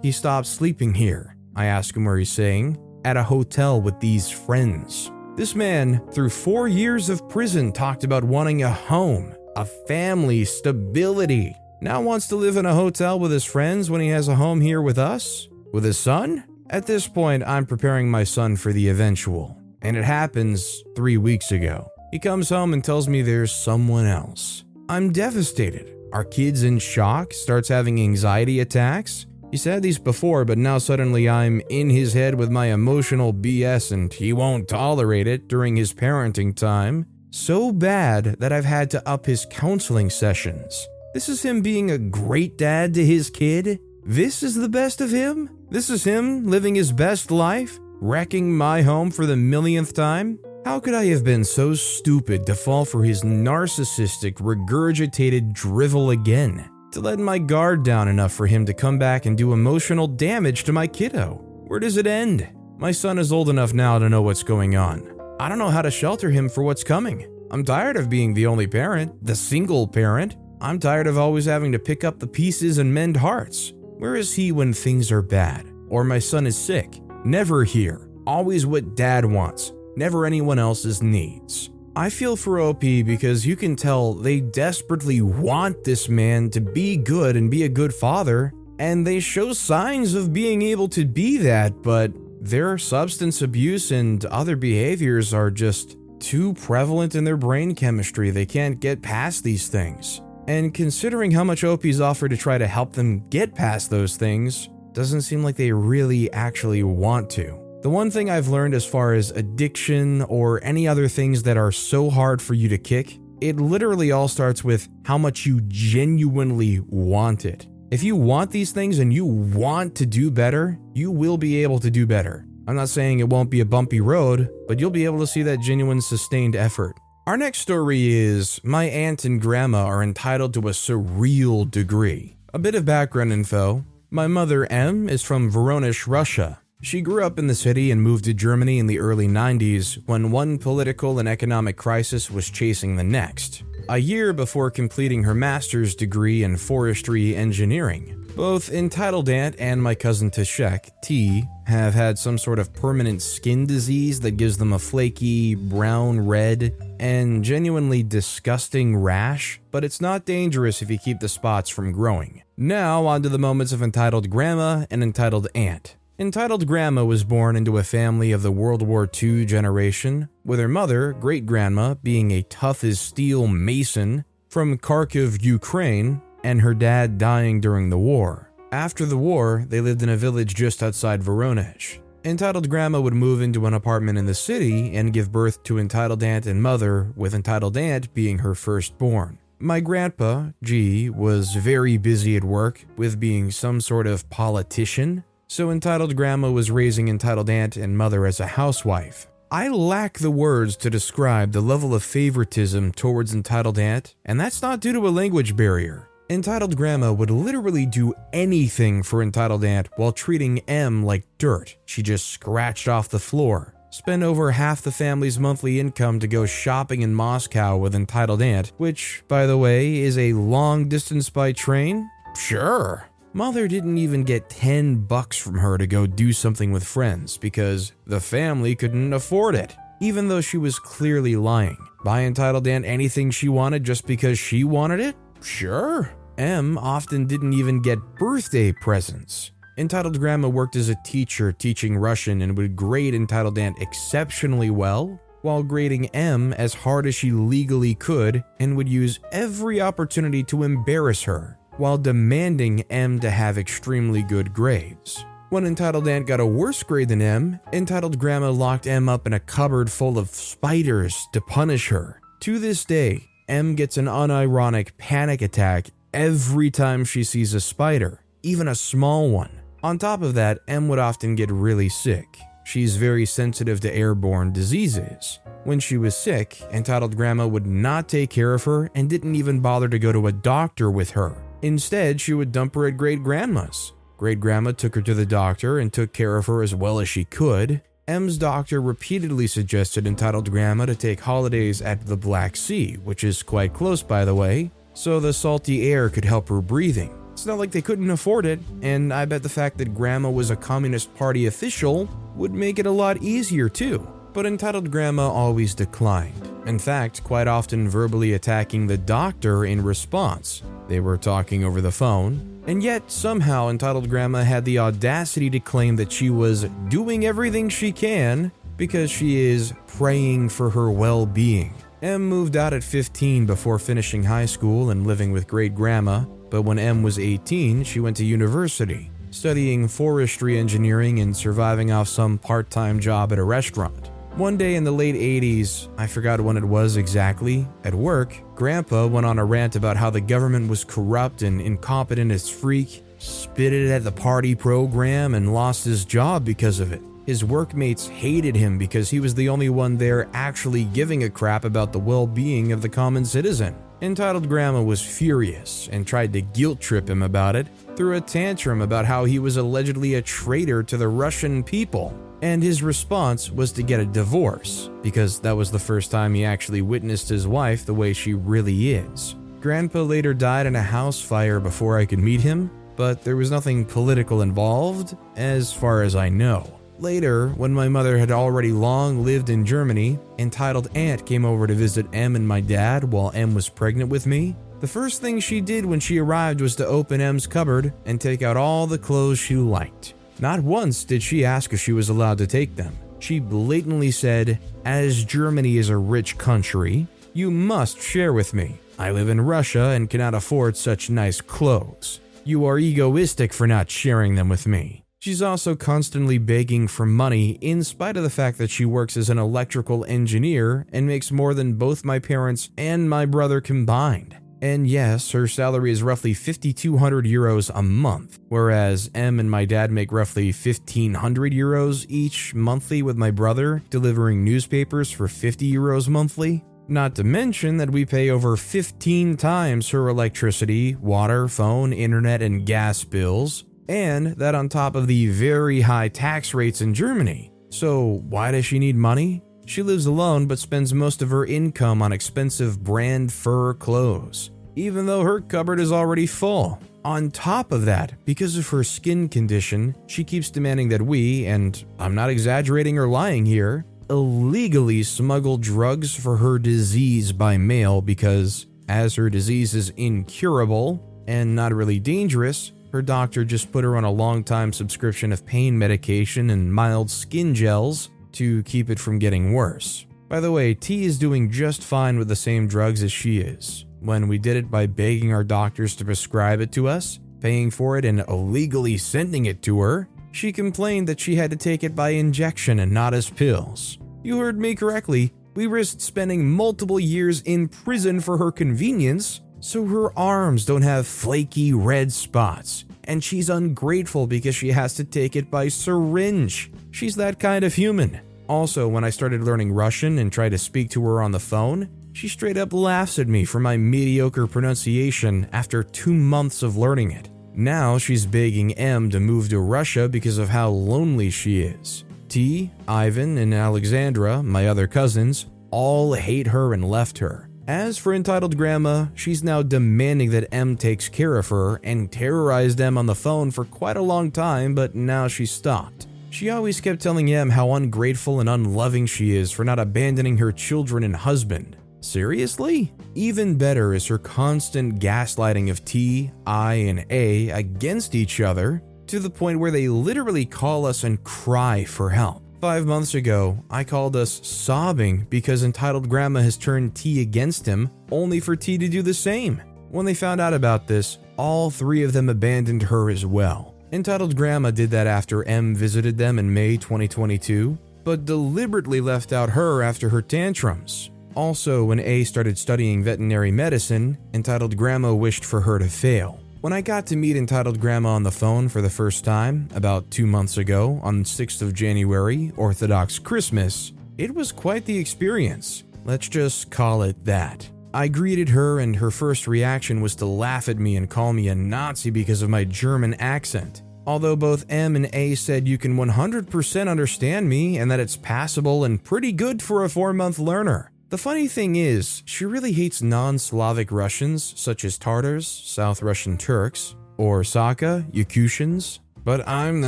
He 0.02 0.12
stopped 0.12 0.48
sleeping 0.48 0.94
here. 0.94 1.36
I 1.56 1.66
ask 1.66 1.96
him 1.96 2.06
where 2.06 2.18
he's 2.18 2.32
staying. 2.32 2.78
At 3.06 3.18
a 3.18 3.24
hotel 3.24 3.82
with 3.82 4.00
these 4.00 4.30
friends. 4.30 5.12
This 5.36 5.56
man, 5.56 6.02
through 6.12 6.30
four 6.30 6.68
years 6.68 7.10
of 7.10 7.28
prison, 7.30 7.72
talked 7.72 8.04
about 8.04 8.24
wanting 8.24 8.64
a 8.64 8.72
home, 8.72 9.34
a 9.56 9.66
family, 9.66 10.44
stability. 10.46 11.56
Now 11.80 12.02
wants 12.02 12.28
to 12.30 12.36
live 12.36 12.58
in 12.58 12.66
a 12.66 12.74
hotel 12.74 13.20
with 13.20 13.32
his 13.32 13.46
friends 13.46 13.90
when 13.90 14.02
he 14.02 14.08
has 14.10 14.28
a 14.28 14.36
home 14.36 14.62
here 14.62 14.82
with 14.82 14.98
us? 14.98 15.48
With 15.72 15.84
his 15.84 15.98
son? 15.98 16.44
At 16.70 16.88
this 16.88 17.08
point, 17.08 17.44
I'm 17.46 17.66
preparing 17.66 18.10
my 18.10 18.24
son 18.24 18.56
for 18.56 18.74
the 18.74 18.90
eventual. 18.90 19.62
And 19.82 19.96
it 19.96 20.04
happens 20.04 20.84
three 20.96 21.18
weeks 21.18 21.52
ago. 21.52 21.88
He 22.12 22.20
comes 22.20 22.50
home 22.50 22.74
and 22.74 22.84
tells 22.84 23.08
me 23.08 23.22
there's 23.22 23.52
someone 23.52 24.06
else. 24.06 24.64
I'm 24.90 25.12
devastated. 25.12 25.94
Our 26.14 26.24
kid's 26.24 26.64
in 26.64 26.80
shock, 26.80 27.34
starts 27.34 27.68
having 27.68 28.00
anxiety 28.00 28.62
attacks. 28.62 29.26
He's 29.52 29.66
had 29.66 29.84
these 29.84 30.00
before, 30.00 30.46
but 30.46 30.58
now 30.58 30.78
suddenly 30.78 31.28
I'm 31.30 31.62
in 31.70 31.90
his 31.90 32.14
head 32.14 32.36
with 32.36 32.50
my 32.50 32.68
emotional 32.68 33.34
BS 33.34 33.92
and 33.92 34.14
he 34.14 34.32
won't 34.32 34.70
tolerate 34.70 35.28
it 35.28 35.50
during 35.50 35.76
his 35.76 35.94
parenting 35.94 36.56
time. 36.56 37.06
So 37.32 37.74
bad 37.74 38.38
that 38.40 38.54
I've 38.54 38.66
had 38.66 38.90
to 38.92 39.06
up 39.08 39.26
his 39.26 39.46
counseling 39.50 40.10
sessions. 40.10 40.88
This 41.14 41.28
is 41.28 41.44
him 41.44 41.62
being 41.62 41.92
a 41.92 41.98
great 41.98 42.58
dad 42.58 42.94
to 42.94 43.06
his 43.06 43.30
kid. 43.30 43.80
This 44.06 44.42
is 44.42 44.56
the 44.56 44.70
best 44.70 45.02
of 45.02 45.12
him? 45.12 45.50
This 45.70 45.90
is 45.90 46.06
him 46.06 46.48
living 46.48 46.76
his 46.76 46.94
best 46.94 47.30
life? 47.30 47.78
Wrecking 48.00 48.56
my 48.56 48.84
home 48.84 49.12
for 49.12 49.26
the 49.26 49.36
millionth 49.36 49.94
time? 49.94 50.40
How 50.66 50.80
could 50.80 50.94
I 50.94 51.06
have 51.06 51.24
been 51.24 51.44
so 51.44 51.74
stupid 51.74 52.46
to 52.46 52.56
fall 52.56 52.84
for 52.84 53.04
his 53.04 53.24
narcissistic, 53.24 54.34
regurgitated 54.34 55.54
drivel 55.54 56.10
again? 56.10 56.70
To 56.92 57.00
let 57.00 57.20
my 57.20 57.38
guard 57.38 57.84
down 57.84 58.08
enough 58.08 58.34
for 58.34 58.48
him 58.48 58.66
to 58.66 58.74
come 58.74 59.00
back 59.00 59.26
and 59.26 59.38
do 59.38 59.54
emotional 59.54 60.08
damage 60.08 60.66
to 60.66 60.74
my 60.74 60.88
kiddo? 60.88 61.42
Where 61.68 61.80
does 61.80 61.98
it 61.98 62.08
end? 62.08 62.48
My 62.78 62.92
son 62.92 63.18
is 63.18 63.32
old 63.32 63.50
enough 63.50 63.74
now 63.74 63.98
to 63.98 64.10
know 64.10 64.22
what's 64.22 64.44
going 64.44 64.76
on. 64.76 65.20
I 65.40 65.48
don't 65.48 65.58
know 65.58 65.70
how 65.70 65.82
to 65.82 65.92
shelter 65.92 66.30
him 66.30 66.50
for 66.50 66.64
what's 66.64 66.84
coming. 66.84 67.28
I'm 67.50 67.64
tired 67.64 67.96
of 67.96 68.10
being 68.10 68.34
the 68.34 68.48
only 68.48 68.68
parent, 68.68 69.26
the 69.26 69.36
single 69.36 69.88
parent. 69.88 70.36
I'm 70.60 70.80
tired 70.80 71.08
of 71.08 71.18
always 71.18 71.46
having 71.46 71.72
to 71.72 71.80
pick 71.80 72.04
up 72.04 72.20
the 72.20 72.28
pieces 72.28 72.78
and 72.78 72.94
mend 72.94 73.18
hearts. 73.18 73.74
Where 73.98 74.16
is 74.16 74.34
he 74.34 74.52
when 74.52 74.74
things 74.74 75.12
are 75.12 75.22
bad? 75.22 75.66
Or 75.90 76.04
my 76.04 76.20
son 76.20 76.46
is 76.46 76.58
sick? 76.58 77.00
Never 77.24 77.64
here. 77.64 78.10
Always 78.26 78.66
what 78.66 78.96
dad 78.96 79.24
wants 79.24 79.72
never 79.98 80.26
anyone 80.26 80.60
else's 80.60 81.02
needs. 81.02 81.72
I 81.96 82.12
feel 82.12 82.36
for 82.36 82.60
OP 82.60 82.82
because 82.82 83.46
you 83.46 83.56
can 83.56 83.76
tell 83.76 84.14
they 84.14 84.40
desperately 84.40 85.22
want 85.22 85.84
this 85.84 86.08
man 86.08 86.52
to 86.52 86.62
be 86.62 86.96
good 86.96 87.36
and 87.36 87.50
be 87.50 87.64
a 87.64 87.70
good 87.70 87.94
father, 87.94 88.54
and 88.78 89.06
they 89.06 89.20
show 89.20 89.52
signs 89.52 90.14
of 90.14 90.32
being 90.32 90.62
able 90.62 90.88
to 90.90 91.06
be 91.06 91.38
that, 91.38 91.82
but 91.82 92.12
their 92.40 92.78
substance 92.78 93.42
abuse 93.42 93.90
and 93.90 94.24
other 94.26 94.56
behaviors 94.56 95.34
are 95.34 95.50
just 95.50 95.98
too 96.20 96.54
prevalent 96.54 97.16
in 97.16 97.24
their 97.24 97.36
brain 97.36 97.74
chemistry. 97.74 98.30
They 98.30 98.46
can't 98.46 98.80
get 98.80 99.02
past 99.02 99.44
these 99.44 99.68
things. 99.68 100.22
And 100.48 100.74
considering 100.74 101.32
how 101.32 101.44
much 101.44 101.64
OP's 101.64 102.00
offered 102.00 102.30
to 102.30 102.38
try 102.38 102.60
to 102.60 102.68
help 102.68 102.94
them 102.94 103.28
get 103.30 103.56
past 103.56 103.90
those 103.90 104.16
things, 104.16 104.70
doesn't 104.94 105.22
seem 105.22 105.44
like 105.44 105.56
they 105.56 105.72
really 105.72 106.32
actually 106.32 106.84
want 106.84 107.30
to. 107.32 107.67
The 107.84 107.90
one 107.92 108.10
thing 108.10 108.28
I've 108.28 108.48
learned 108.48 108.74
as 108.74 108.86
far 108.86 109.14
as 109.14 109.30
addiction 109.32 110.24
or 110.24 110.60
any 110.64 110.88
other 110.88 111.08
things 111.08 111.44
that 111.44 111.58
are 111.58 111.72
so 111.72 112.10
hard 112.10 112.42
for 112.42 112.56
you 112.56 112.68
to 112.70 112.78
kick, 112.78 113.20
it 113.40 113.58
literally 113.58 114.12
all 114.12 114.28
starts 114.28 114.64
with 114.64 114.90
how 115.06 115.20
much 115.20 115.46
you 115.46 115.62
genuinely 115.68 116.80
want 116.80 117.46
it. 117.46 117.68
If 117.92 118.02
you 118.02 118.16
want 118.16 118.50
these 118.50 118.72
things 118.72 118.98
and 118.98 119.14
you 119.14 119.26
want 119.26 119.94
to 119.96 120.08
do 120.08 120.32
better, 120.32 120.80
you 120.96 121.12
will 121.12 121.38
be 121.38 121.62
able 121.62 121.78
to 121.80 121.92
do 121.92 122.08
better. 122.08 122.48
I'm 122.68 122.76
not 122.76 122.90
saying 122.90 123.20
it 123.20 123.30
won't 123.30 123.52
be 123.52 123.62
a 123.62 123.66
bumpy 123.66 124.02
road, 124.02 124.50
but 124.68 124.80
you'll 124.80 124.90
be 124.90 125.06
able 125.06 125.20
to 125.20 125.28
see 125.28 125.44
that 125.44 125.62
genuine 125.62 126.02
sustained 126.02 126.56
effort. 126.56 126.96
Our 127.28 127.38
next 127.38 127.60
story 127.60 128.12
is 128.12 128.60
My 128.64 128.86
aunt 128.86 129.24
and 129.24 129.40
grandma 129.40 129.86
are 129.86 130.02
entitled 130.02 130.56
to 130.56 130.62
a 130.62 130.72
surreal 130.72 131.70
degree. 131.70 132.38
A 132.56 132.60
bit 132.60 132.74
of 132.74 132.86
background 132.86 133.32
info 133.32 133.86
My 134.10 134.26
mother, 134.26 134.66
M, 134.66 135.08
is 135.08 135.22
from 135.22 135.52
Voronezh, 135.52 136.08
Russia. 136.08 136.60
She 136.84 137.02
grew 137.02 137.24
up 137.24 137.40
in 137.40 137.48
the 137.48 137.56
city 137.56 137.90
and 137.90 138.04
moved 138.04 138.26
to 138.26 138.36
Germany 138.36 138.78
in 138.78 138.86
the 138.86 139.00
early 139.00 139.28
90s 139.28 139.98
when 140.06 140.30
one 140.30 140.60
political 140.60 141.18
and 141.18 141.28
economic 141.28 141.76
crisis 141.76 142.30
was 142.30 142.52
chasing 142.52 142.96
the 142.96 143.04
next, 143.04 143.64
a 143.90 143.98
year 143.98 144.32
before 144.32 144.70
completing 144.70 145.24
her 145.24 145.34
master's 145.34 145.96
degree 145.96 146.44
in 146.44 146.56
forestry 146.56 147.36
engineering. 147.36 148.14
Both 148.36 148.72
entitled 148.72 149.28
aunt 149.28 149.56
and 149.58 149.82
my 149.82 149.96
cousin 149.96 150.30
Tashek, 150.30 150.92
T, 151.02 151.44
have 151.66 151.96
had 151.96 152.20
some 152.20 152.38
sort 152.38 152.60
of 152.60 152.72
permanent 152.76 153.24
skin 153.24 153.66
disease 153.66 154.20
that 154.20 154.38
gives 154.38 154.58
them 154.58 154.74
a 154.74 154.80
flaky, 154.80 155.56
brown 155.56 156.28
red, 156.28 156.76
and 157.00 157.44
genuinely 157.44 158.04
disgusting 158.04 158.96
rash, 158.96 159.60
but 159.72 159.84
it's 159.84 160.00
not 160.00 160.26
dangerous 160.26 160.84
if 160.84 160.92
you 160.92 161.00
keep 161.00 161.20
the 161.20 161.28
spots 161.28 161.72
from 161.72 161.92
growing. 161.92 162.44
Now, 162.56 163.08
on 163.08 163.24
to 163.24 163.30
the 163.30 163.40
moments 163.40 163.74
of 163.74 163.82
entitled 163.82 164.30
grandma 164.30 164.86
and 164.92 165.02
entitled 165.02 165.48
aunt. 165.56 165.96
Entitled 166.20 166.66
Grandma 166.66 167.06
was 167.06 167.24
born 167.24 167.56
into 167.56 167.78
a 167.78 167.84
family 167.84 168.32
of 168.32 168.42
the 168.42 168.52
World 168.52 168.82
War 168.82 169.08
II 169.22 169.46
generation, 169.46 170.28
with 170.44 170.60
her 170.60 170.68
mother, 170.68 171.14
great 171.14 171.46
grandma, 171.46 171.94
being 172.02 172.32
a 172.32 172.42
tough 172.42 172.84
as 172.84 173.00
steel 173.00 173.46
mason 173.46 174.26
from 174.50 174.80
Kharkiv, 174.80 175.44
Ukraine, 175.44 176.20
and 176.44 176.62
her 176.62 176.74
dad 176.74 177.20
dying 177.20 177.62
during 177.62 177.92
the 177.92 178.00
war. 178.00 178.50
After 178.72 179.06
the 179.06 179.16
war, 179.16 179.64
they 179.70 179.80
lived 179.80 180.02
in 180.02 180.10
a 180.10 180.18
village 180.18 180.56
just 180.56 180.82
outside 180.82 181.22
Voronezh. 181.22 182.00
Entitled 182.26 182.68
Grandma 182.68 183.00
would 183.00 183.14
move 183.14 183.40
into 183.40 183.68
an 183.68 183.76
apartment 183.76 184.18
in 184.18 184.26
the 184.26 184.34
city 184.34 184.96
and 184.96 185.14
give 185.14 185.32
birth 185.32 185.62
to 185.66 185.78
Entitled 185.78 186.24
Aunt 186.24 186.48
and 186.48 186.64
Mother, 186.64 187.14
with 187.16 187.36
Entitled 187.36 187.78
Aunt 187.78 188.12
being 188.16 188.40
her 188.40 188.56
firstborn. 188.56 189.38
My 189.60 189.82
grandpa, 189.82 190.48
G, 190.64 191.12
was 191.12 191.54
very 191.54 191.98
busy 191.98 192.36
at 192.36 192.44
work 192.44 192.84
with 192.96 193.20
being 193.20 193.52
some 193.52 193.80
sort 193.80 194.08
of 194.08 194.28
politician 194.32 195.24
so 195.48 195.72
entitled 195.72 196.16
grandma 196.16 196.52
was 196.52 196.70
raising 196.70 197.08
entitled 197.08 197.50
aunt 197.50 197.78
and 197.78 197.98
mother 197.98 198.26
as 198.26 198.40
a 198.40 198.48
housewife. 198.48 199.28
I 199.50 199.70
lack 199.70 200.20
the 200.20 200.30
words 200.30 200.76
to 200.78 200.90
describe 200.90 201.54
the 201.54 201.62
level 201.62 201.96
of 201.96 202.04
favoritism 202.04 202.92
towards 202.92 203.34
entitled 203.34 203.80
aunt, 203.80 204.14
and 204.26 204.38
that's 204.38 204.62
not 204.62 204.82
due 204.82 204.92
to 204.92 205.08
a 205.08 205.10
language 205.10 205.56
barrier. 205.56 206.10
Entitled 206.30 206.76
grandma 206.76 207.14
would 207.14 207.32
literally 207.32 207.86
do 207.86 208.14
anything 208.34 209.02
for 209.04 209.24
entitled 209.24 209.64
aunt 209.64 209.88
while 209.96 210.12
treating 210.12 210.60
M 210.68 211.06
like 211.06 211.24
dirt 211.38 211.78
she 211.86 212.04
just 212.04 212.28
scratched 212.28 212.90
off 212.90 213.08
the 213.08 213.20
floor. 213.20 213.74
spent 213.90 214.22
over 214.22 214.52
half 214.52 214.82
the 214.82 214.92
family's 214.92 215.40
monthly 215.40 215.80
income 215.80 216.20
to 216.20 216.28
go 216.28 216.46
shopping 216.46 217.02
in 217.02 217.14
Moscow 217.14 217.78
with 217.78 217.96
entitled 217.96 218.42
aunt, 218.42 218.74
which, 218.76 219.24
by 219.30 219.46
the 219.46 219.58
way, 219.58 220.00
is 220.00 220.18
a 220.18 220.34
long 220.34 220.90
distance 220.90 221.30
by 221.30 221.54
train? 221.54 222.10
Sure. 222.36 223.08
Mother 223.38 223.68
didn't 223.68 224.00
even 224.00 224.24
get 224.24 224.50
10 224.50 225.06
bucks 225.06 225.38
from 225.38 225.60
her 225.60 225.78
to 225.78 225.86
go 225.86 226.08
do 226.08 226.34
something 226.34 226.72
with 226.72 226.84
friends 226.84 227.38
because 227.38 227.92
the 228.08 228.20
family 228.20 228.74
couldn't 228.74 229.14
afford 229.14 229.54
it, 229.54 229.76
even 230.02 230.28
though 230.28 230.42
she 230.42 230.58
was 230.58 230.80
clearly 230.80 231.36
lying. 231.36 231.78
Buy 232.04 232.22
entitled 232.22 232.68
aunt 232.68 232.84
anything 232.84 233.30
she 233.30 233.48
wanted 233.48 233.84
just 233.84 234.08
because 234.08 234.40
she 234.40 234.64
wanted 234.64 235.00
it? 235.02 235.16
Sure. 235.44 236.12
M 236.40 236.80
often 236.80 237.28
didn't 237.28 237.54
even 237.54 237.80
get 237.80 238.00
birthday 238.16 238.72
presents. 238.72 239.52
Entitled 239.78 240.18
Grandma 240.18 240.48
worked 240.48 240.76
as 240.76 240.90
a 240.90 240.98
teacher 241.06 241.52
teaching 241.52 241.96
Russian 241.96 242.42
and 242.42 242.58
would 242.58 242.76
grade 242.76 243.14
Entitled 243.14 243.60
Aunt 243.60 243.80
exceptionally 243.80 244.72
well, 244.72 245.22
while 245.44 245.62
grading 245.62 246.08
M 246.08 246.54
as 246.54 246.74
hard 246.74 247.06
as 247.06 247.14
she 247.14 247.30
legally 247.30 247.94
could 247.94 248.44
and 248.60 248.76
would 248.76 248.90
use 248.90 249.20
every 249.32 249.80
opportunity 249.80 250.42
to 250.46 250.64
embarrass 250.64 251.22
her 251.22 251.60
while 251.78 251.98
demanding 251.98 252.82
M 252.90 253.20
to 253.20 253.30
have 253.30 253.58
extremely 253.58 254.24
good 254.24 254.54
grades. 254.54 255.24
When 255.50 255.66
Entitled 255.66 256.08
Aunt 256.08 256.28
got 256.28 256.42
a 256.42 256.46
worse 256.46 256.84
grade 256.84 257.08
than 257.08 257.22
M, 257.22 257.60
Entitled 257.72 258.20
Grandma 258.20 258.52
locked 258.52 258.86
M 258.86 259.08
up 259.08 259.26
in 259.26 259.34
a 259.34 259.40
cupboard 259.40 259.90
full 259.90 260.18
of 260.18 260.30
spiders 260.30 261.28
to 261.32 261.40
punish 261.40 261.88
her. 261.88 262.20
To 262.42 262.60
this 262.60 262.84
day, 262.84 263.30
M 263.48 263.76
gets 263.76 263.96
an 263.96 264.06
unironic 264.06 264.98
panic 264.98 265.42
attack 265.42 265.88
every 266.14 266.70
time 266.70 267.06
she 267.06 267.24
sees 267.24 267.54
a 267.54 267.62
spider, 267.62 268.24
even 268.44 268.68
a 268.68 268.76
small 268.76 269.30
one. 269.30 269.62
On 269.84 269.98
top 269.98 270.22
of 270.22 270.34
that, 270.34 270.60
M 270.68 270.90
would 270.90 271.00
often 271.00 271.36
get 271.36 271.50
really 271.50 271.88
sick. 271.88 272.26
She's 272.66 272.98
very 272.98 273.26
sensitive 273.26 273.80
to 273.80 273.96
airborne 273.96 274.52
diseases. 274.52 275.40
When 275.64 275.80
she 275.80 275.96
was 275.96 276.18
sick, 276.18 276.62
entitled 276.74 277.16
grandma 277.16 277.48
would 277.48 277.66
not 277.66 278.10
take 278.10 278.30
care 278.30 278.54
of 278.54 278.66
her 278.66 278.90
and 278.96 279.10
didn't 279.10 279.36
even 279.36 279.62
bother 279.62 279.88
to 279.88 280.00
go 280.00 280.12
to 280.12 280.28
a 280.28 280.34
doctor 280.34 280.92
with 280.92 281.12
her. 281.12 281.38
Instead, 281.62 282.22
she 282.22 282.34
would 282.34 282.52
dump 282.52 282.76
her 282.76 282.88
at 282.88 282.98
great 282.98 283.24
grandma's. 283.24 283.94
Great 284.18 284.40
grandma 284.40 284.72
took 284.72 284.96
her 284.96 285.02
to 285.02 285.14
the 285.14 285.26
doctor 285.26 285.80
and 285.80 285.94
took 285.94 286.14
care 286.14 286.38
of 286.38 286.48
her 286.48 286.64
as 286.64 286.74
well 286.74 287.00
as 287.00 287.08
she 287.08 287.24
could. 287.24 287.82
M's 288.08 288.38
doctor 288.38 288.82
repeatedly 288.82 289.48
suggested 289.48 290.08
entitled 290.08 290.50
grandma 290.50 290.86
to 290.86 290.96
take 290.96 291.20
holidays 291.20 291.82
at 291.82 292.06
the 292.06 292.18
Black 292.18 292.56
Sea, 292.56 292.96
which 293.04 293.24
is 293.24 293.44
quite 293.44 293.74
close 293.74 294.02
by 294.02 294.24
the 294.24 294.34
way, 294.34 294.72
so 294.94 295.20
the 295.20 295.34
salty 295.34 295.92
air 295.92 296.10
could 296.10 296.26
help 296.26 296.48
her 296.50 296.62
breathing. 296.62 297.14
It's 297.34 297.46
not 297.46 297.60
like 297.60 297.70
they 297.70 297.82
couldn't 297.82 298.10
afford 298.10 298.46
it, 298.48 298.60
and 298.82 299.14
I 299.14 299.26
bet 299.26 299.44
the 299.44 299.50
fact 299.50 299.78
that 299.78 299.94
grandma 299.94 300.30
was 300.32 300.50
a 300.50 300.56
Communist 300.56 301.14
Party 301.16 301.46
official 301.46 302.10
would 302.36 302.54
make 302.54 302.80
it 302.80 302.88
a 302.88 302.92
lot 302.92 303.22
easier 303.22 303.70
too. 303.70 304.08
But 304.34 304.46
entitled 304.46 304.90
grandma 304.90 305.30
always 305.30 305.76
declined. 305.76 306.57
In 306.68 306.80
fact, 306.80 307.24
quite 307.24 307.48
often 307.48 307.88
verbally 307.88 308.34
attacking 308.34 308.88
the 308.88 308.98
doctor 308.98 309.64
in 309.64 309.82
response. 309.82 310.64
They 310.90 311.00
were 311.00 311.16
talking 311.16 311.64
over 311.64 311.80
the 311.80 311.94
phone, 311.94 312.62
and 312.68 312.84
yet 312.84 313.10
somehow 313.10 313.70
entitled 313.70 314.10
grandma 314.10 314.44
had 314.44 314.66
the 314.66 314.80
audacity 314.80 315.50
to 315.52 315.62
claim 315.62 315.96
that 315.96 316.12
she 316.12 316.30
was 316.30 316.66
doing 316.90 317.26
everything 317.26 317.70
she 317.70 317.94
can 317.94 318.52
because 318.76 319.10
she 319.10 319.38
is 319.38 319.74
praying 319.88 320.50
for 320.50 320.70
her 320.72 320.92
well 320.92 321.26
being. 321.26 321.74
M 322.02 322.28
moved 322.28 322.58
out 322.58 322.74
at 322.74 322.84
15 322.84 323.46
before 323.46 323.80
finishing 323.80 324.26
high 324.26 324.46
school 324.46 324.90
and 324.90 325.08
living 325.08 325.32
with 325.32 325.48
great 325.48 325.74
grandma, 325.74 326.26
but 326.50 326.64
when 326.64 326.78
M 326.78 327.02
was 327.02 327.18
18, 327.18 327.86
she 327.86 328.02
went 328.02 328.18
to 328.18 328.26
university, 328.26 329.10
studying 329.32 329.88
forestry 329.88 330.60
engineering 330.60 331.20
and 331.20 331.36
surviving 331.36 331.94
off 331.94 332.10
some 332.10 332.38
part 332.38 332.70
time 332.70 333.00
job 333.00 333.32
at 333.32 333.40
a 333.40 333.44
restaurant. 333.44 334.12
One 334.38 334.56
day 334.56 334.76
in 334.76 334.84
the 334.84 334.92
late 334.92 335.16
80s, 335.16 335.90
I 335.98 336.06
forgot 336.06 336.40
when 336.40 336.58
it 336.58 336.64
was 336.64 336.96
exactly, 336.96 337.68
at 337.84 337.96
work, 337.96 338.36
Grandpa 338.54 339.08
went 339.08 339.26
on 339.26 339.40
a 339.40 339.44
rant 339.44 339.76
about 339.76 339.98
how 339.98 340.12
the 340.12 340.22
government 340.22 340.70
was 340.70 340.84
corrupt 340.84 341.42
and 341.42 341.60
incompetent 341.60 342.32
as 342.32 342.48
freak, 342.48 343.04
spitted 343.18 343.90
at 343.90 344.04
the 344.04 344.12
party 344.12 344.54
program, 344.54 345.34
and 345.34 345.56
lost 345.56 345.86
his 345.86 346.06
job 346.06 346.46
because 346.46 346.80
of 346.80 346.92
it. 346.92 347.02
His 347.26 347.44
workmates 347.44 348.06
hated 348.06 348.56
him 348.56 348.78
because 348.78 349.10
he 349.10 349.20
was 349.20 349.34
the 349.34 349.50
only 349.50 349.70
one 349.70 349.98
there 349.98 350.30
actually 350.34 350.84
giving 350.84 351.24
a 351.24 351.32
crap 351.32 351.66
about 351.66 351.92
the 351.92 351.98
well 351.98 352.28
being 352.28 352.72
of 352.72 352.84
the 352.84 352.90
common 352.90 353.26
citizen. 353.26 353.76
Entitled 354.04 354.48
Grandma 354.48 354.84
was 354.84 355.02
furious 355.02 355.90
and 355.92 356.06
tried 356.06 356.32
to 356.34 356.42
guilt 356.44 356.80
trip 356.80 357.10
him 357.10 357.24
about 357.24 357.56
it, 357.56 357.66
threw 357.96 358.16
a 358.16 358.22
tantrum 358.22 358.82
about 358.82 359.08
how 359.08 359.26
he 359.26 359.40
was 359.40 359.58
allegedly 359.58 360.14
a 360.14 360.22
traitor 360.22 360.84
to 360.84 360.96
the 360.96 361.08
Russian 361.08 361.64
people 361.64 362.14
and 362.42 362.62
his 362.62 362.84
response 362.84 363.52
was 363.52 363.72
to 363.74 363.84
get 363.84 364.00
a 364.00 364.06
divorce, 364.06 364.90
because 365.02 365.40
that 365.40 365.56
was 365.56 365.72
the 365.72 365.80
first 365.80 366.12
time 366.12 366.34
he 366.34 366.46
actually 366.46 366.82
witnessed 366.82 367.30
his 367.30 367.48
wife 367.48 367.86
the 367.86 367.94
way 367.94 368.14
she 368.14 368.34
really 368.34 368.94
is. 368.94 369.36
Grandpa 369.60 370.02
later 370.02 370.34
died 370.34 370.66
in 370.66 370.76
a 370.76 370.82
house 370.82 371.20
fire 371.20 371.60
before 371.60 371.98
I 371.98 372.06
could 372.06 372.20
meet 372.20 372.42
him, 372.42 372.70
but 372.96 373.24
there 373.24 373.36
was 373.36 373.52
nothing 373.52 373.86
political 373.86 374.42
involved, 374.42 375.16
as 375.36 375.74
far 375.74 376.04
as 376.04 376.16
I 376.16 376.30
know. 376.30 376.80
Later, 377.00 377.50
when 377.50 377.74
my 377.74 377.88
mother 377.88 378.18
had 378.18 378.32
already 378.32 378.72
long 378.72 379.24
lived 379.24 379.50
in 379.50 379.66
Germany, 379.66 380.18
entitled 380.40 380.90
Aunt 380.96 381.26
came 381.28 381.46
over 381.46 381.68
to 381.68 381.76
visit 381.76 382.08
M 382.12 382.36
and 382.36 382.48
my 382.48 382.60
dad 382.60 383.04
while 383.04 383.32
M 383.36 383.54
was 383.54 383.70
pregnant 383.70 384.10
with 384.10 384.26
me. 384.26 384.56
The 384.80 384.88
first 384.88 385.22
thing 385.22 385.40
she 385.40 385.62
did 385.62 385.86
when 385.86 386.00
she 386.00 386.18
arrived 386.18 386.62
was 386.62 386.76
to 386.78 386.88
open 386.88 387.22
M's 387.22 387.46
cupboard 387.46 387.94
and 388.06 388.20
take 388.20 388.42
out 388.42 388.58
all 388.58 388.88
the 388.88 388.98
clothes 388.98 389.38
she 389.38 389.56
liked. 389.56 390.16
Not 390.40 390.62
once 390.62 391.04
did 391.04 391.24
she 391.24 391.44
ask 391.44 391.74
if 391.74 391.80
she 391.80 391.94
was 391.94 392.10
allowed 392.10 392.38
to 392.38 392.48
take 392.48 392.76
them. 392.76 392.96
She 393.20 393.40
blatantly 393.40 394.12
said, 394.12 394.60
As 394.86 395.24
Germany 395.24 395.78
is 395.78 395.90
a 395.90 395.98
rich 395.98 396.38
country, 396.38 397.08
you 397.34 397.50
must 397.50 398.00
share 398.00 398.34
with 398.34 398.54
me. 398.54 398.80
I 399.00 399.12
live 399.12 399.30
in 399.30 399.42
Russia 399.42 399.90
and 399.90 400.10
cannot 400.10 400.36
afford 400.36 400.78
such 400.78 401.10
nice 401.10 401.42
clothes. 401.42 402.20
You 402.44 402.66
are 402.66 402.80
egoistic 402.80 403.52
for 403.52 403.68
not 403.68 403.90
sharing 403.90 404.36
them 404.36 404.50
with 404.50 404.68
me. 404.68 405.04
She's 405.20 405.42
also 405.42 405.76
constantly 405.76 406.38
begging 406.38 406.88
for 406.88 407.06
money, 407.06 407.58
in 407.60 407.84
spite 407.84 408.18
of 408.18 408.24
the 408.24 408.30
fact 408.30 408.60
that 408.60 408.70
she 408.70 408.86
works 408.86 409.18
as 409.18 409.30
an 409.32 409.40
electrical 409.40 410.06
engineer 410.06 410.86
and 410.92 411.08
makes 411.08 411.32
more 411.32 411.56
than 411.56 411.74
both 411.74 412.06
my 412.06 412.20
parents 412.20 412.70
and 412.78 413.10
my 413.10 413.26
brother 413.26 413.60
combined. 413.60 414.38
And 414.62 414.88
yes, 414.88 415.32
her 415.32 415.48
salary 415.48 415.92
is 415.92 416.02
roughly 416.02 416.34
5,200 416.34 417.26
euros 417.26 417.70
a 417.74 417.84
month, 417.84 418.40
whereas 418.50 419.10
M 419.14 419.40
and 419.40 419.52
my 419.52 419.66
dad 419.66 419.92
make 419.92 420.12
roughly 420.12 420.48
1,500 420.48 421.54
euros 421.54 422.06
each 422.10 422.56
monthly 422.56 423.02
with 423.02 423.18
my 423.18 423.30
brother 423.32 423.84
delivering 423.90 424.44
newspapers 424.44 425.12
for 425.12 425.28
50 425.28 425.72
euros 425.72 426.10
monthly. 426.10 426.64
Not 426.88 427.16
to 427.16 427.24
mention 427.24 427.78
that 427.78 427.92
we 427.92 428.06
pay 428.06 428.30
over 428.30 428.56
15 428.56 429.36
times 429.36 429.90
her 429.90 430.08
electricity, 430.08 430.96
water, 430.96 431.48
phone, 431.48 431.92
internet, 431.92 432.42
and 432.42 432.66
gas 432.66 433.04
bills, 433.04 433.66
and 433.90 434.28
that 434.38 434.56
on 434.56 434.70
top 434.70 434.96
of 434.96 435.08
the 435.08 435.28
very 435.28 435.82
high 435.82 436.08
tax 436.08 436.54
rates 436.54 436.82
in 436.82 436.94
Germany. 436.94 437.52
So, 437.70 438.22
why 438.30 438.52
does 438.52 438.66
she 438.66 438.80
need 438.80 438.96
money? 438.96 439.44
She 439.68 439.84
lives 439.84 440.06
alone 440.06 440.48
but 440.48 440.60
spends 440.60 440.94
most 440.94 441.22
of 441.22 441.30
her 441.30 441.46
income 441.46 442.02
on 442.02 442.14
expensive 442.14 442.82
brand 442.82 443.34
fur 443.34 443.74
clothes, 443.74 444.50
even 444.78 445.06
though 445.06 445.24
her 445.24 445.42
cupboard 445.42 445.82
is 445.82 445.92
already 445.92 446.26
full. 446.26 446.80
On 447.04 447.30
top 447.30 447.74
of 447.74 447.84
that, 447.84 448.14
because 448.24 448.58
of 448.58 448.68
her 448.70 448.84
skin 448.86 449.28
condition, 449.28 449.94
she 450.08 450.24
keeps 450.24 450.50
demanding 450.50 450.88
that 450.90 451.02
we, 451.02 451.46
and 451.46 451.84
I'm 452.00 452.16
not 452.16 452.30
exaggerating 452.30 452.98
or 452.98 453.10
lying 453.10 453.46
here, 453.46 453.86
illegally 454.10 455.04
smuggle 455.04 455.58
drugs 455.58 456.16
for 456.16 456.38
her 456.38 456.58
disease 456.58 457.34
by 457.34 457.58
mail 457.58 458.02
because, 458.02 458.68
as 458.88 459.16
her 459.16 459.30
disease 459.30 459.76
is 459.76 459.90
incurable 459.92 461.04
and 461.28 461.54
not 461.54 461.74
really 461.74 462.00
dangerous, 462.00 462.72
her 462.94 463.02
doctor 463.02 463.44
just 463.44 463.74
put 463.74 463.84
her 463.84 463.98
on 463.98 464.06
a 464.06 464.12
long 464.12 464.46
time 464.46 464.72
subscription 464.72 465.34
of 465.34 465.46
pain 465.46 465.78
medication 465.78 466.52
and 466.52 466.74
mild 466.74 467.12
skin 467.12 467.54
gels 467.54 468.10
to 468.34 468.64
keep 468.64 468.90
it 468.90 469.00
from 469.00 469.20
getting 469.20 469.54
worse. 469.54 470.06
By 470.28 470.40
the 470.40 470.52
way, 470.52 470.74
T 470.74 471.06
is 471.06 471.18
doing 471.18 471.52
just 471.52 471.84
fine 471.84 472.18
with 472.18 472.28
the 472.28 472.36
same 472.36 472.68
drugs 472.68 473.02
as 473.02 473.12
she 473.12 473.40
is. 473.40 473.86
When 474.00 474.28
we 474.28 474.38
did 474.38 474.58
it 474.58 474.70
by 474.70 474.86
begging 474.86 475.34
our 475.34 475.44
doctors 475.44 475.96
to 475.96 476.06
prescribe 476.06 476.60
it 476.60 476.72
to 476.74 476.88
us, 476.88 477.20
paying 477.40 477.72
for 477.72 477.98
it, 477.98 478.06
and 478.06 478.20
illegally 478.28 478.98
sending 478.98 479.46
it 479.46 479.62
to 479.64 479.80
her, 479.80 480.10
she 480.32 480.52
complained 480.52 481.08
that 481.08 481.20
she 481.20 481.36
had 481.36 481.50
to 481.52 481.58
take 481.58 481.84
it 481.84 481.96
by 481.96 482.10
injection 482.10 482.80
and 482.80 482.92
not 482.92 483.14
as 483.14 483.30
pills. 483.30 483.98
You 484.22 484.38
heard 484.38 484.60
me 484.60 484.76
correctly. 484.76 485.34
We 485.56 485.66
risked 485.66 486.02
spending 486.02 486.48
multiple 486.48 487.00
years 487.00 487.42
in 487.42 487.70
prison 487.70 488.20
for 488.20 488.38
her 488.38 488.52
convenience, 488.52 489.42
so 489.60 489.86
her 489.86 490.18
arms 490.18 490.66
don't 490.66 490.84
have 490.84 491.08
flaky 491.08 491.74
red 491.74 492.12
spots, 492.12 492.86
and 493.08 493.24
she's 493.24 493.50
ungrateful 493.50 494.28
because 494.28 494.56
she 494.56 494.72
has 494.72 494.94
to 494.96 495.04
take 495.04 495.36
it 495.36 495.50
by 495.50 495.70
syringe. 495.70 496.72
She's 496.92 497.16
that 497.16 497.40
kind 497.40 497.64
of 497.64 497.74
human. 497.74 498.20
Also, 498.48 498.88
when 498.88 499.04
I 499.04 499.10
started 499.10 499.44
learning 499.44 499.72
Russian 499.72 500.20
and 500.20 500.32
tried 500.32 500.50
to 500.50 500.58
speak 500.58 500.90
to 500.92 501.04
her 501.06 501.22
on 501.22 501.32
the 501.32 501.40
phone, 501.40 501.90
she 502.14 502.28
straight 502.28 502.58
up 502.58 502.74
laughs 502.74 503.20
at 503.20 503.28
me 503.28 503.46
for 503.46 503.60
my 503.60 503.78
mediocre 503.78 504.48
pronunciation 504.48 505.48
after 505.52 505.84
two 505.84 506.14
months 506.14 506.64
of 506.64 506.78
learning 506.78 507.12
it. 507.12 507.30
Now 507.54 507.98
she's 507.98 508.26
begging 508.26 508.74
M 508.74 509.10
to 509.10 509.20
move 509.20 509.50
to 509.50 509.60
Russia 509.60 510.08
because 510.08 510.38
of 510.38 510.50
how 510.50 510.70
lonely 510.70 511.30
she 511.30 511.62
is. 511.62 512.06
T, 512.30 512.72
Ivan, 512.88 513.38
and 513.38 513.54
Alexandra, 513.54 514.44
my 514.44 514.68
other 514.68 514.88
cousins, 514.88 515.48
all 515.72 516.14
hate 516.14 516.48
her 516.48 516.74
and 516.74 516.90
left 516.90 517.18
her. 517.18 517.47
As 517.68 517.98
for 517.98 518.14
entitled 518.14 518.56
grandma, 518.56 519.08
she's 519.14 519.44
now 519.44 519.62
demanding 519.62 520.32
that 520.32 520.48
M 520.54 520.78
takes 520.78 521.10
care 521.10 521.36
of 521.36 521.50
her 521.50 521.82
and 521.84 522.10
terrorized 522.10 522.80
M 522.80 522.98
on 522.98 523.08
the 523.08 523.14
phone 523.14 523.52
for 523.52 523.66
quite 523.66 523.98
a 523.98 524.02
long 524.02 524.32
time, 524.32 524.74
but 524.74 524.96
now 524.96 525.28
she's 525.28 525.52
stopped. 525.52 526.08
She 526.30 526.50
always 526.50 526.80
kept 526.80 527.02
telling 527.02 527.30
M 527.34 527.50
how 527.50 527.74
ungrateful 527.74 528.40
and 528.40 528.48
unloving 528.48 529.06
she 529.06 529.36
is 529.36 529.52
for 529.52 529.66
not 529.66 529.80
abandoning 529.80 530.38
her 530.38 530.54
children 530.54 531.04
and 531.04 531.14
husband. 531.14 531.76
Seriously? 532.00 532.94
Even 533.16 533.58
better 533.58 533.94
is 533.94 534.08
her 534.08 534.18
constant 534.18 535.02
gaslighting 535.02 535.70
of 535.70 535.84
T, 535.84 536.32
I, 536.46 536.76
and 536.76 537.06
A 537.10 537.50
against 537.50 538.16
each 538.16 538.40
other 538.40 538.82
to 539.08 539.20
the 539.20 539.30
point 539.30 539.60
where 539.60 539.72
they 539.72 539.90
literally 539.90 540.46
call 540.46 540.86
us 540.86 541.04
and 541.04 541.22
cry 541.26 541.84
for 541.84 542.12
help. 542.12 542.47
Five 542.60 542.88
months 542.88 543.14
ago, 543.14 543.64
I 543.70 543.84
called 543.84 544.16
us 544.16 544.40
sobbing 544.42 545.28
because 545.30 545.64
entitled 545.64 546.10
grandma 546.10 546.42
has 546.42 546.58
turned 546.58 546.96
T 546.96 547.22
against 547.22 547.68
him, 547.68 547.92
only 548.10 548.40
for 548.40 548.56
T 548.56 548.80
to 548.80 548.88
do 548.88 549.04
the 549.04 549.14
same. 549.14 549.62
When 549.92 550.08
they 550.08 550.16
found 550.16 550.42
out 550.42 550.56
about 550.56 550.88
this, 550.88 551.20
all 551.38 551.70
three 551.70 552.04
of 552.04 552.14
them 552.14 552.30
abandoned 552.30 552.82
her 552.82 553.12
as 553.12 553.28
well. 553.28 553.76
Entitled 553.92 554.36
Grandma 554.36 554.72
did 554.72 554.90
that 554.90 555.06
after 555.06 555.44
M 555.44 555.76
visited 555.76 556.18
them 556.18 556.40
in 556.40 556.52
May 556.52 556.78
2022, 556.78 557.78
but 558.04 558.26
deliberately 558.26 559.02
left 559.02 559.34
out 559.34 559.52
her 559.52 559.84
after 559.84 560.10
her 560.10 560.24
tantrums. 560.24 561.12
Also, 561.36 561.86
when 561.86 562.00
A 562.00 562.24
started 562.24 562.58
studying 562.58 563.04
veterinary 563.04 563.52
medicine, 563.52 564.18
entitled 564.34 564.76
Grandma 564.76 565.14
wished 565.14 565.46
for 565.46 565.62
her 565.62 565.78
to 565.78 565.88
fail. 565.88 566.40
When 566.62 566.74
I 566.74 566.82
got 566.82 567.06
to 567.08 567.16
meet 567.16 567.38
entitled 567.38 567.80
Grandma 567.80 568.10
on 568.16 568.24
the 568.24 568.32
phone 568.32 568.68
for 568.68 568.82
the 568.82 568.90
first 568.90 569.24
time, 569.24 569.70
about 569.76 570.10
two 570.10 570.26
months 570.26 570.58
ago, 570.58 571.00
on 571.04 571.24
6th 571.24 571.62
of 571.62 571.76
January, 571.76 572.52
Orthodox 572.58 573.20
Christmas, 573.20 573.94
it 574.18 574.34
was 574.34 574.52
quite 574.52 574.84
the 574.86 574.98
experience. 574.98 575.84
Let's 576.04 576.28
just 576.28 576.72
call 576.72 577.04
it 577.04 577.24
that. 577.26 577.70
I 577.94 578.08
greeted 578.08 578.50
her, 578.50 578.80
and 578.80 578.96
her 578.96 579.12
first 579.12 579.48
reaction 579.48 580.02
was 580.02 580.16
to 580.16 580.26
laugh 580.26 580.68
at 580.68 580.80
me 580.80 580.96
and 580.96 581.08
call 581.08 581.32
me 581.32 581.48
a 581.50 581.56
Nazi 581.56 582.10
because 582.10 582.42
of 582.42 582.50
my 582.50 582.64
German 582.64 583.14
accent. 583.16 583.84
Although 584.08 584.36
both 584.36 584.66
M 584.68 584.96
and 584.96 585.12
A 585.14 585.36
said 585.36 585.68
you 585.68 585.78
can 585.78 585.96
100% 585.96 586.90
understand 586.90 587.48
me 587.48 587.78
and 587.78 587.92
that 587.92 588.00
it's 588.00 588.18
passable 588.18 588.84
and 588.84 589.04
pretty 589.04 589.32
good 589.32 589.62
for 589.62 589.84
a 589.84 589.90
four 589.90 590.12
month 590.12 590.40
learner. 590.40 590.92
The 591.10 591.18
funny 591.18 591.48
thing 591.48 591.78
is, 591.78 592.22
she 592.26 592.44
really 592.44 592.74
hates 592.74 593.02
non 593.02 593.40
Slavic 593.40 593.94
Russians 593.94 594.54
such 594.60 594.84
as 594.84 594.98
Tartars, 594.98 595.48
South 595.48 596.02
Russian 596.02 596.38
Turks, 596.38 596.96
or 597.16 597.44
Sakha, 597.44 598.04
Yakutians, 598.12 599.00
but 599.24 599.48
I'm 599.48 599.80
the 599.80 599.88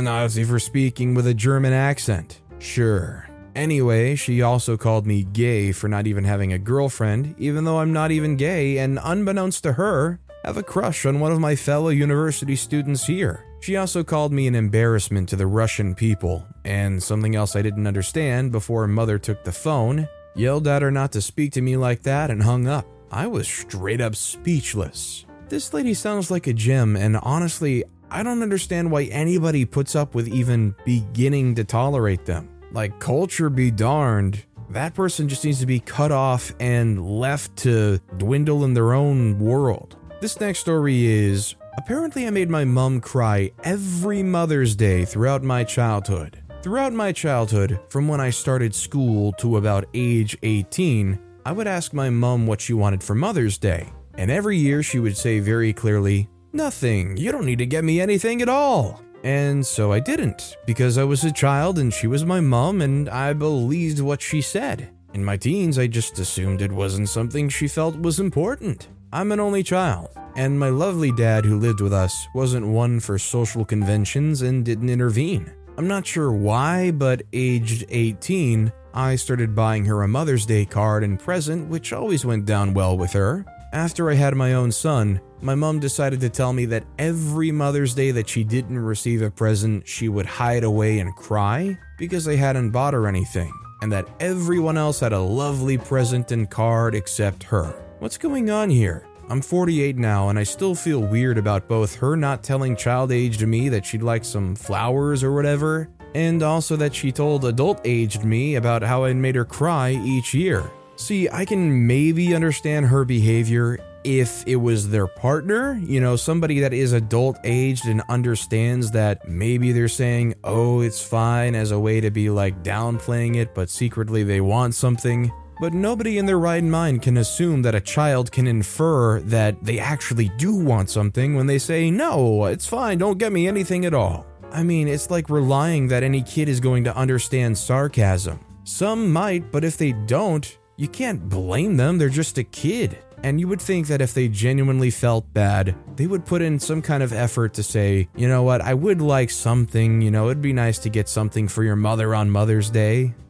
Nazi 0.00 0.44
for 0.44 0.58
speaking 0.58 1.12
with 1.12 1.26
a 1.26 1.34
German 1.34 1.74
accent. 1.74 2.40
Sure. 2.58 3.28
Anyway, 3.54 4.14
she 4.14 4.40
also 4.40 4.78
called 4.78 5.06
me 5.06 5.24
gay 5.24 5.72
for 5.72 5.88
not 5.88 6.06
even 6.06 6.24
having 6.24 6.54
a 6.54 6.58
girlfriend, 6.58 7.34
even 7.36 7.64
though 7.64 7.80
I'm 7.80 7.92
not 7.92 8.12
even 8.12 8.36
gay, 8.36 8.78
and 8.78 8.98
unbeknownst 9.02 9.62
to 9.64 9.74
her, 9.74 10.20
have 10.46 10.56
a 10.56 10.62
crush 10.62 11.04
on 11.04 11.20
one 11.20 11.32
of 11.32 11.38
my 11.40 11.54
fellow 11.54 11.90
university 11.90 12.56
students 12.56 13.04
here. 13.04 13.44
She 13.60 13.76
also 13.76 14.02
called 14.02 14.32
me 14.32 14.46
an 14.46 14.54
embarrassment 14.54 15.28
to 15.28 15.36
the 15.36 15.46
Russian 15.46 15.94
people, 15.94 16.46
and 16.64 17.02
something 17.02 17.36
else 17.36 17.56
I 17.56 17.60
didn't 17.60 17.86
understand 17.86 18.52
before 18.52 18.86
mother 18.88 19.18
took 19.18 19.44
the 19.44 19.52
phone, 19.52 20.08
yelled 20.34 20.66
at 20.66 20.82
her 20.82 20.90
not 20.90 21.12
to 21.12 21.20
speak 21.20 21.52
to 21.52 21.62
me 21.62 21.76
like 21.76 22.02
that, 22.02 22.30
and 22.30 22.42
hung 22.42 22.66
up. 22.66 22.86
I 23.10 23.26
was 23.26 23.48
straight 23.48 24.00
up 24.00 24.14
speechless. 24.14 25.26
This 25.48 25.74
lady 25.74 25.94
sounds 25.94 26.30
like 26.30 26.46
a 26.46 26.52
gem, 26.52 26.96
and 26.96 27.16
honestly, 27.16 27.84
I 28.10 28.22
don't 28.22 28.42
understand 28.42 28.90
why 28.90 29.04
anybody 29.04 29.64
puts 29.64 29.94
up 29.94 30.14
with 30.14 30.28
even 30.28 30.74
beginning 30.84 31.56
to 31.56 31.64
tolerate 31.64 32.24
them. 32.24 32.48
Like, 32.72 33.00
culture 33.00 33.50
be 33.50 33.70
darned, 33.70 34.44
that 34.70 34.94
person 34.94 35.28
just 35.28 35.44
needs 35.44 35.58
to 35.58 35.66
be 35.66 35.80
cut 35.80 36.12
off 36.12 36.52
and 36.60 37.04
left 37.04 37.56
to 37.58 37.98
dwindle 38.18 38.64
in 38.64 38.74
their 38.74 38.92
own 38.92 39.40
world. 39.40 39.96
This 40.20 40.38
next 40.38 40.60
story 40.60 41.06
is 41.06 41.56
apparently 41.78 42.26
I 42.26 42.30
made 42.30 42.50
my 42.50 42.64
mom 42.64 43.00
cry 43.00 43.50
every 43.64 44.22
Mother's 44.22 44.76
Day 44.76 45.04
throughout 45.04 45.42
my 45.42 45.64
childhood. 45.64 46.40
Throughout 46.62 46.92
my 46.92 47.10
childhood, 47.10 47.80
from 47.88 48.06
when 48.06 48.20
I 48.20 48.28
started 48.28 48.74
school 48.74 49.32
to 49.38 49.56
about 49.56 49.86
age 49.94 50.36
18, 50.42 51.18
I 51.46 51.52
would 51.52 51.66
ask 51.66 51.94
my 51.94 52.10
mom 52.10 52.46
what 52.46 52.60
she 52.60 52.74
wanted 52.74 53.02
for 53.02 53.14
Mother's 53.14 53.56
Day. 53.56 53.90
And 54.18 54.30
every 54.30 54.58
year 54.58 54.82
she 54.82 54.98
would 54.98 55.16
say 55.16 55.38
very 55.40 55.72
clearly, 55.72 56.28
Nothing, 56.52 57.16
you 57.16 57.32
don't 57.32 57.46
need 57.46 57.60
to 57.60 57.66
get 57.66 57.82
me 57.82 57.98
anything 57.98 58.42
at 58.42 58.50
all. 58.50 59.02
And 59.24 59.64
so 59.64 59.90
I 59.90 60.00
didn't, 60.00 60.58
because 60.66 60.98
I 60.98 61.04
was 61.04 61.24
a 61.24 61.32
child 61.32 61.78
and 61.78 61.94
she 61.94 62.06
was 62.06 62.26
my 62.26 62.40
mom 62.40 62.82
and 62.82 63.08
I 63.08 63.32
believed 63.32 64.00
what 64.00 64.20
she 64.20 64.42
said. 64.42 64.90
In 65.14 65.24
my 65.24 65.38
teens, 65.38 65.78
I 65.78 65.86
just 65.86 66.18
assumed 66.18 66.60
it 66.60 66.70
wasn't 66.70 67.08
something 67.08 67.48
she 67.48 67.68
felt 67.68 67.98
was 67.98 68.20
important. 68.20 68.88
I'm 69.14 69.32
an 69.32 69.40
only 69.40 69.62
child, 69.62 70.10
and 70.36 70.60
my 70.60 70.68
lovely 70.68 71.10
dad 71.10 71.46
who 71.46 71.58
lived 71.58 71.80
with 71.80 71.94
us 71.94 72.28
wasn't 72.34 72.66
one 72.66 73.00
for 73.00 73.18
social 73.18 73.64
conventions 73.64 74.42
and 74.42 74.64
didn't 74.64 74.90
intervene. 74.90 75.50
I'm 75.80 75.88
not 75.88 76.06
sure 76.06 76.30
why, 76.30 76.90
but 76.90 77.22
aged 77.32 77.86
18, 77.88 78.70
I 78.92 79.16
started 79.16 79.54
buying 79.54 79.86
her 79.86 80.02
a 80.02 80.08
Mother's 80.08 80.44
Day 80.44 80.66
card 80.66 81.02
and 81.02 81.18
present, 81.18 81.70
which 81.70 81.94
always 81.94 82.22
went 82.22 82.44
down 82.44 82.74
well 82.74 82.98
with 82.98 83.12
her. 83.12 83.46
After 83.72 84.10
I 84.10 84.14
had 84.14 84.34
my 84.34 84.52
own 84.52 84.72
son, 84.72 85.22
my 85.40 85.54
mom 85.54 85.80
decided 85.80 86.20
to 86.20 86.28
tell 86.28 86.52
me 86.52 86.66
that 86.66 86.84
every 86.98 87.50
Mother's 87.50 87.94
Day 87.94 88.10
that 88.10 88.28
she 88.28 88.44
didn't 88.44 88.78
receive 88.78 89.22
a 89.22 89.30
present, 89.30 89.88
she 89.88 90.10
would 90.10 90.26
hide 90.26 90.64
away 90.64 90.98
and 90.98 91.16
cry 91.16 91.78
because 91.96 92.28
I 92.28 92.36
hadn't 92.36 92.72
bought 92.72 92.92
her 92.92 93.08
anything, 93.08 93.50
and 93.80 93.90
that 93.90 94.06
everyone 94.20 94.76
else 94.76 95.00
had 95.00 95.14
a 95.14 95.18
lovely 95.18 95.78
present 95.78 96.30
and 96.30 96.50
card 96.50 96.94
except 96.94 97.44
her. 97.44 97.74
What's 98.00 98.18
going 98.18 98.50
on 98.50 98.68
here? 98.68 99.06
I'm 99.30 99.40
48 99.40 99.96
now, 99.96 100.28
and 100.28 100.36
I 100.36 100.42
still 100.42 100.74
feel 100.74 100.98
weird 100.98 101.38
about 101.38 101.68
both 101.68 101.94
her 101.94 102.16
not 102.16 102.42
telling 102.42 102.74
child 102.74 103.12
aged 103.12 103.46
me 103.46 103.68
that 103.68 103.86
she'd 103.86 104.02
like 104.02 104.24
some 104.24 104.56
flowers 104.56 105.22
or 105.22 105.32
whatever, 105.32 105.88
and 106.16 106.42
also 106.42 106.74
that 106.74 106.92
she 106.92 107.12
told 107.12 107.44
adult 107.44 107.80
aged 107.84 108.24
me 108.24 108.56
about 108.56 108.82
how 108.82 109.04
I 109.04 109.12
made 109.12 109.36
her 109.36 109.44
cry 109.44 109.90
each 109.90 110.34
year. 110.34 110.68
See, 110.96 111.28
I 111.30 111.44
can 111.44 111.86
maybe 111.86 112.34
understand 112.34 112.86
her 112.86 113.04
behavior 113.04 113.78
if 114.02 114.42
it 114.48 114.56
was 114.56 114.88
their 114.88 115.06
partner, 115.06 115.78
you 115.80 116.00
know, 116.00 116.16
somebody 116.16 116.58
that 116.58 116.72
is 116.72 116.92
adult 116.92 117.38
aged 117.44 117.86
and 117.86 118.02
understands 118.08 118.90
that 118.90 119.28
maybe 119.28 119.70
they're 119.70 119.86
saying, 119.86 120.34
oh, 120.42 120.80
it's 120.80 121.00
fine 121.00 121.54
as 121.54 121.70
a 121.70 121.78
way 121.78 122.00
to 122.00 122.10
be 122.10 122.30
like 122.30 122.64
downplaying 122.64 123.36
it, 123.36 123.54
but 123.54 123.70
secretly 123.70 124.24
they 124.24 124.40
want 124.40 124.74
something. 124.74 125.30
But 125.60 125.74
nobody 125.74 126.16
in 126.16 126.24
their 126.24 126.38
right 126.38 126.64
mind 126.64 127.02
can 127.02 127.18
assume 127.18 127.60
that 127.62 127.74
a 127.74 127.82
child 127.82 128.32
can 128.32 128.46
infer 128.46 129.20
that 129.20 129.62
they 129.62 129.78
actually 129.78 130.30
do 130.38 130.54
want 130.54 130.88
something 130.88 131.34
when 131.34 131.46
they 131.46 131.58
say, 131.58 131.90
no, 131.90 132.46
it's 132.46 132.66
fine, 132.66 132.96
don't 132.96 133.18
get 133.18 133.30
me 133.30 133.46
anything 133.46 133.84
at 133.84 133.92
all. 133.92 134.24
I 134.52 134.62
mean, 134.62 134.88
it's 134.88 135.10
like 135.10 135.28
relying 135.28 135.88
that 135.88 136.02
any 136.02 136.22
kid 136.22 136.48
is 136.48 136.60
going 136.60 136.84
to 136.84 136.96
understand 136.96 137.58
sarcasm. 137.58 138.40
Some 138.64 139.12
might, 139.12 139.52
but 139.52 139.62
if 139.62 139.76
they 139.76 139.92
don't, 139.92 140.58
you 140.76 140.88
can't 140.88 141.28
blame 141.28 141.76
them, 141.76 141.98
they're 141.98 142.08
just 142.08 142.38
a 142.38 142.44
kid. 142.44 142.96
And 143.22 143.38
you 143.38 143.46
would 143.48 143.60
think 143.60 143.86
that 143.88 144.00
if 144.00 144.14
they 144.14 144.28
genuinely 144.28 144.90
felt 144.90 145.30
bad, 145.34 145.76
they 145.94 146.06
would 146.06 146.24
put 146.24 146.40
in 146.40 146.58
some 146.58 146.80
kind 146.80 147.02
of 147.02 147.12
effort 147.12 147.52
to 147.54 147.62
say, 147.62 148.08
you 148.16 148.28
know 148.28 148.42
what, 148.42 148.62
I 148.62 148.72
would 148.72 149.02
like 149.02 149.28
something, 149.28 150.00
you 150.00 150.10
know, 150.10 150.30
it'd 150.30 150.40
be 150.40 150.54
nice 150.54 150.78
to 150.78 150.88
get 150.88 151.06
something 151.06 151.48
for 151.48 151.62
your 151.62 151.76
mother 151.76 152.14
on 152.14 152.30
Mother's 152.30 152.70
Day. 152.70 153.14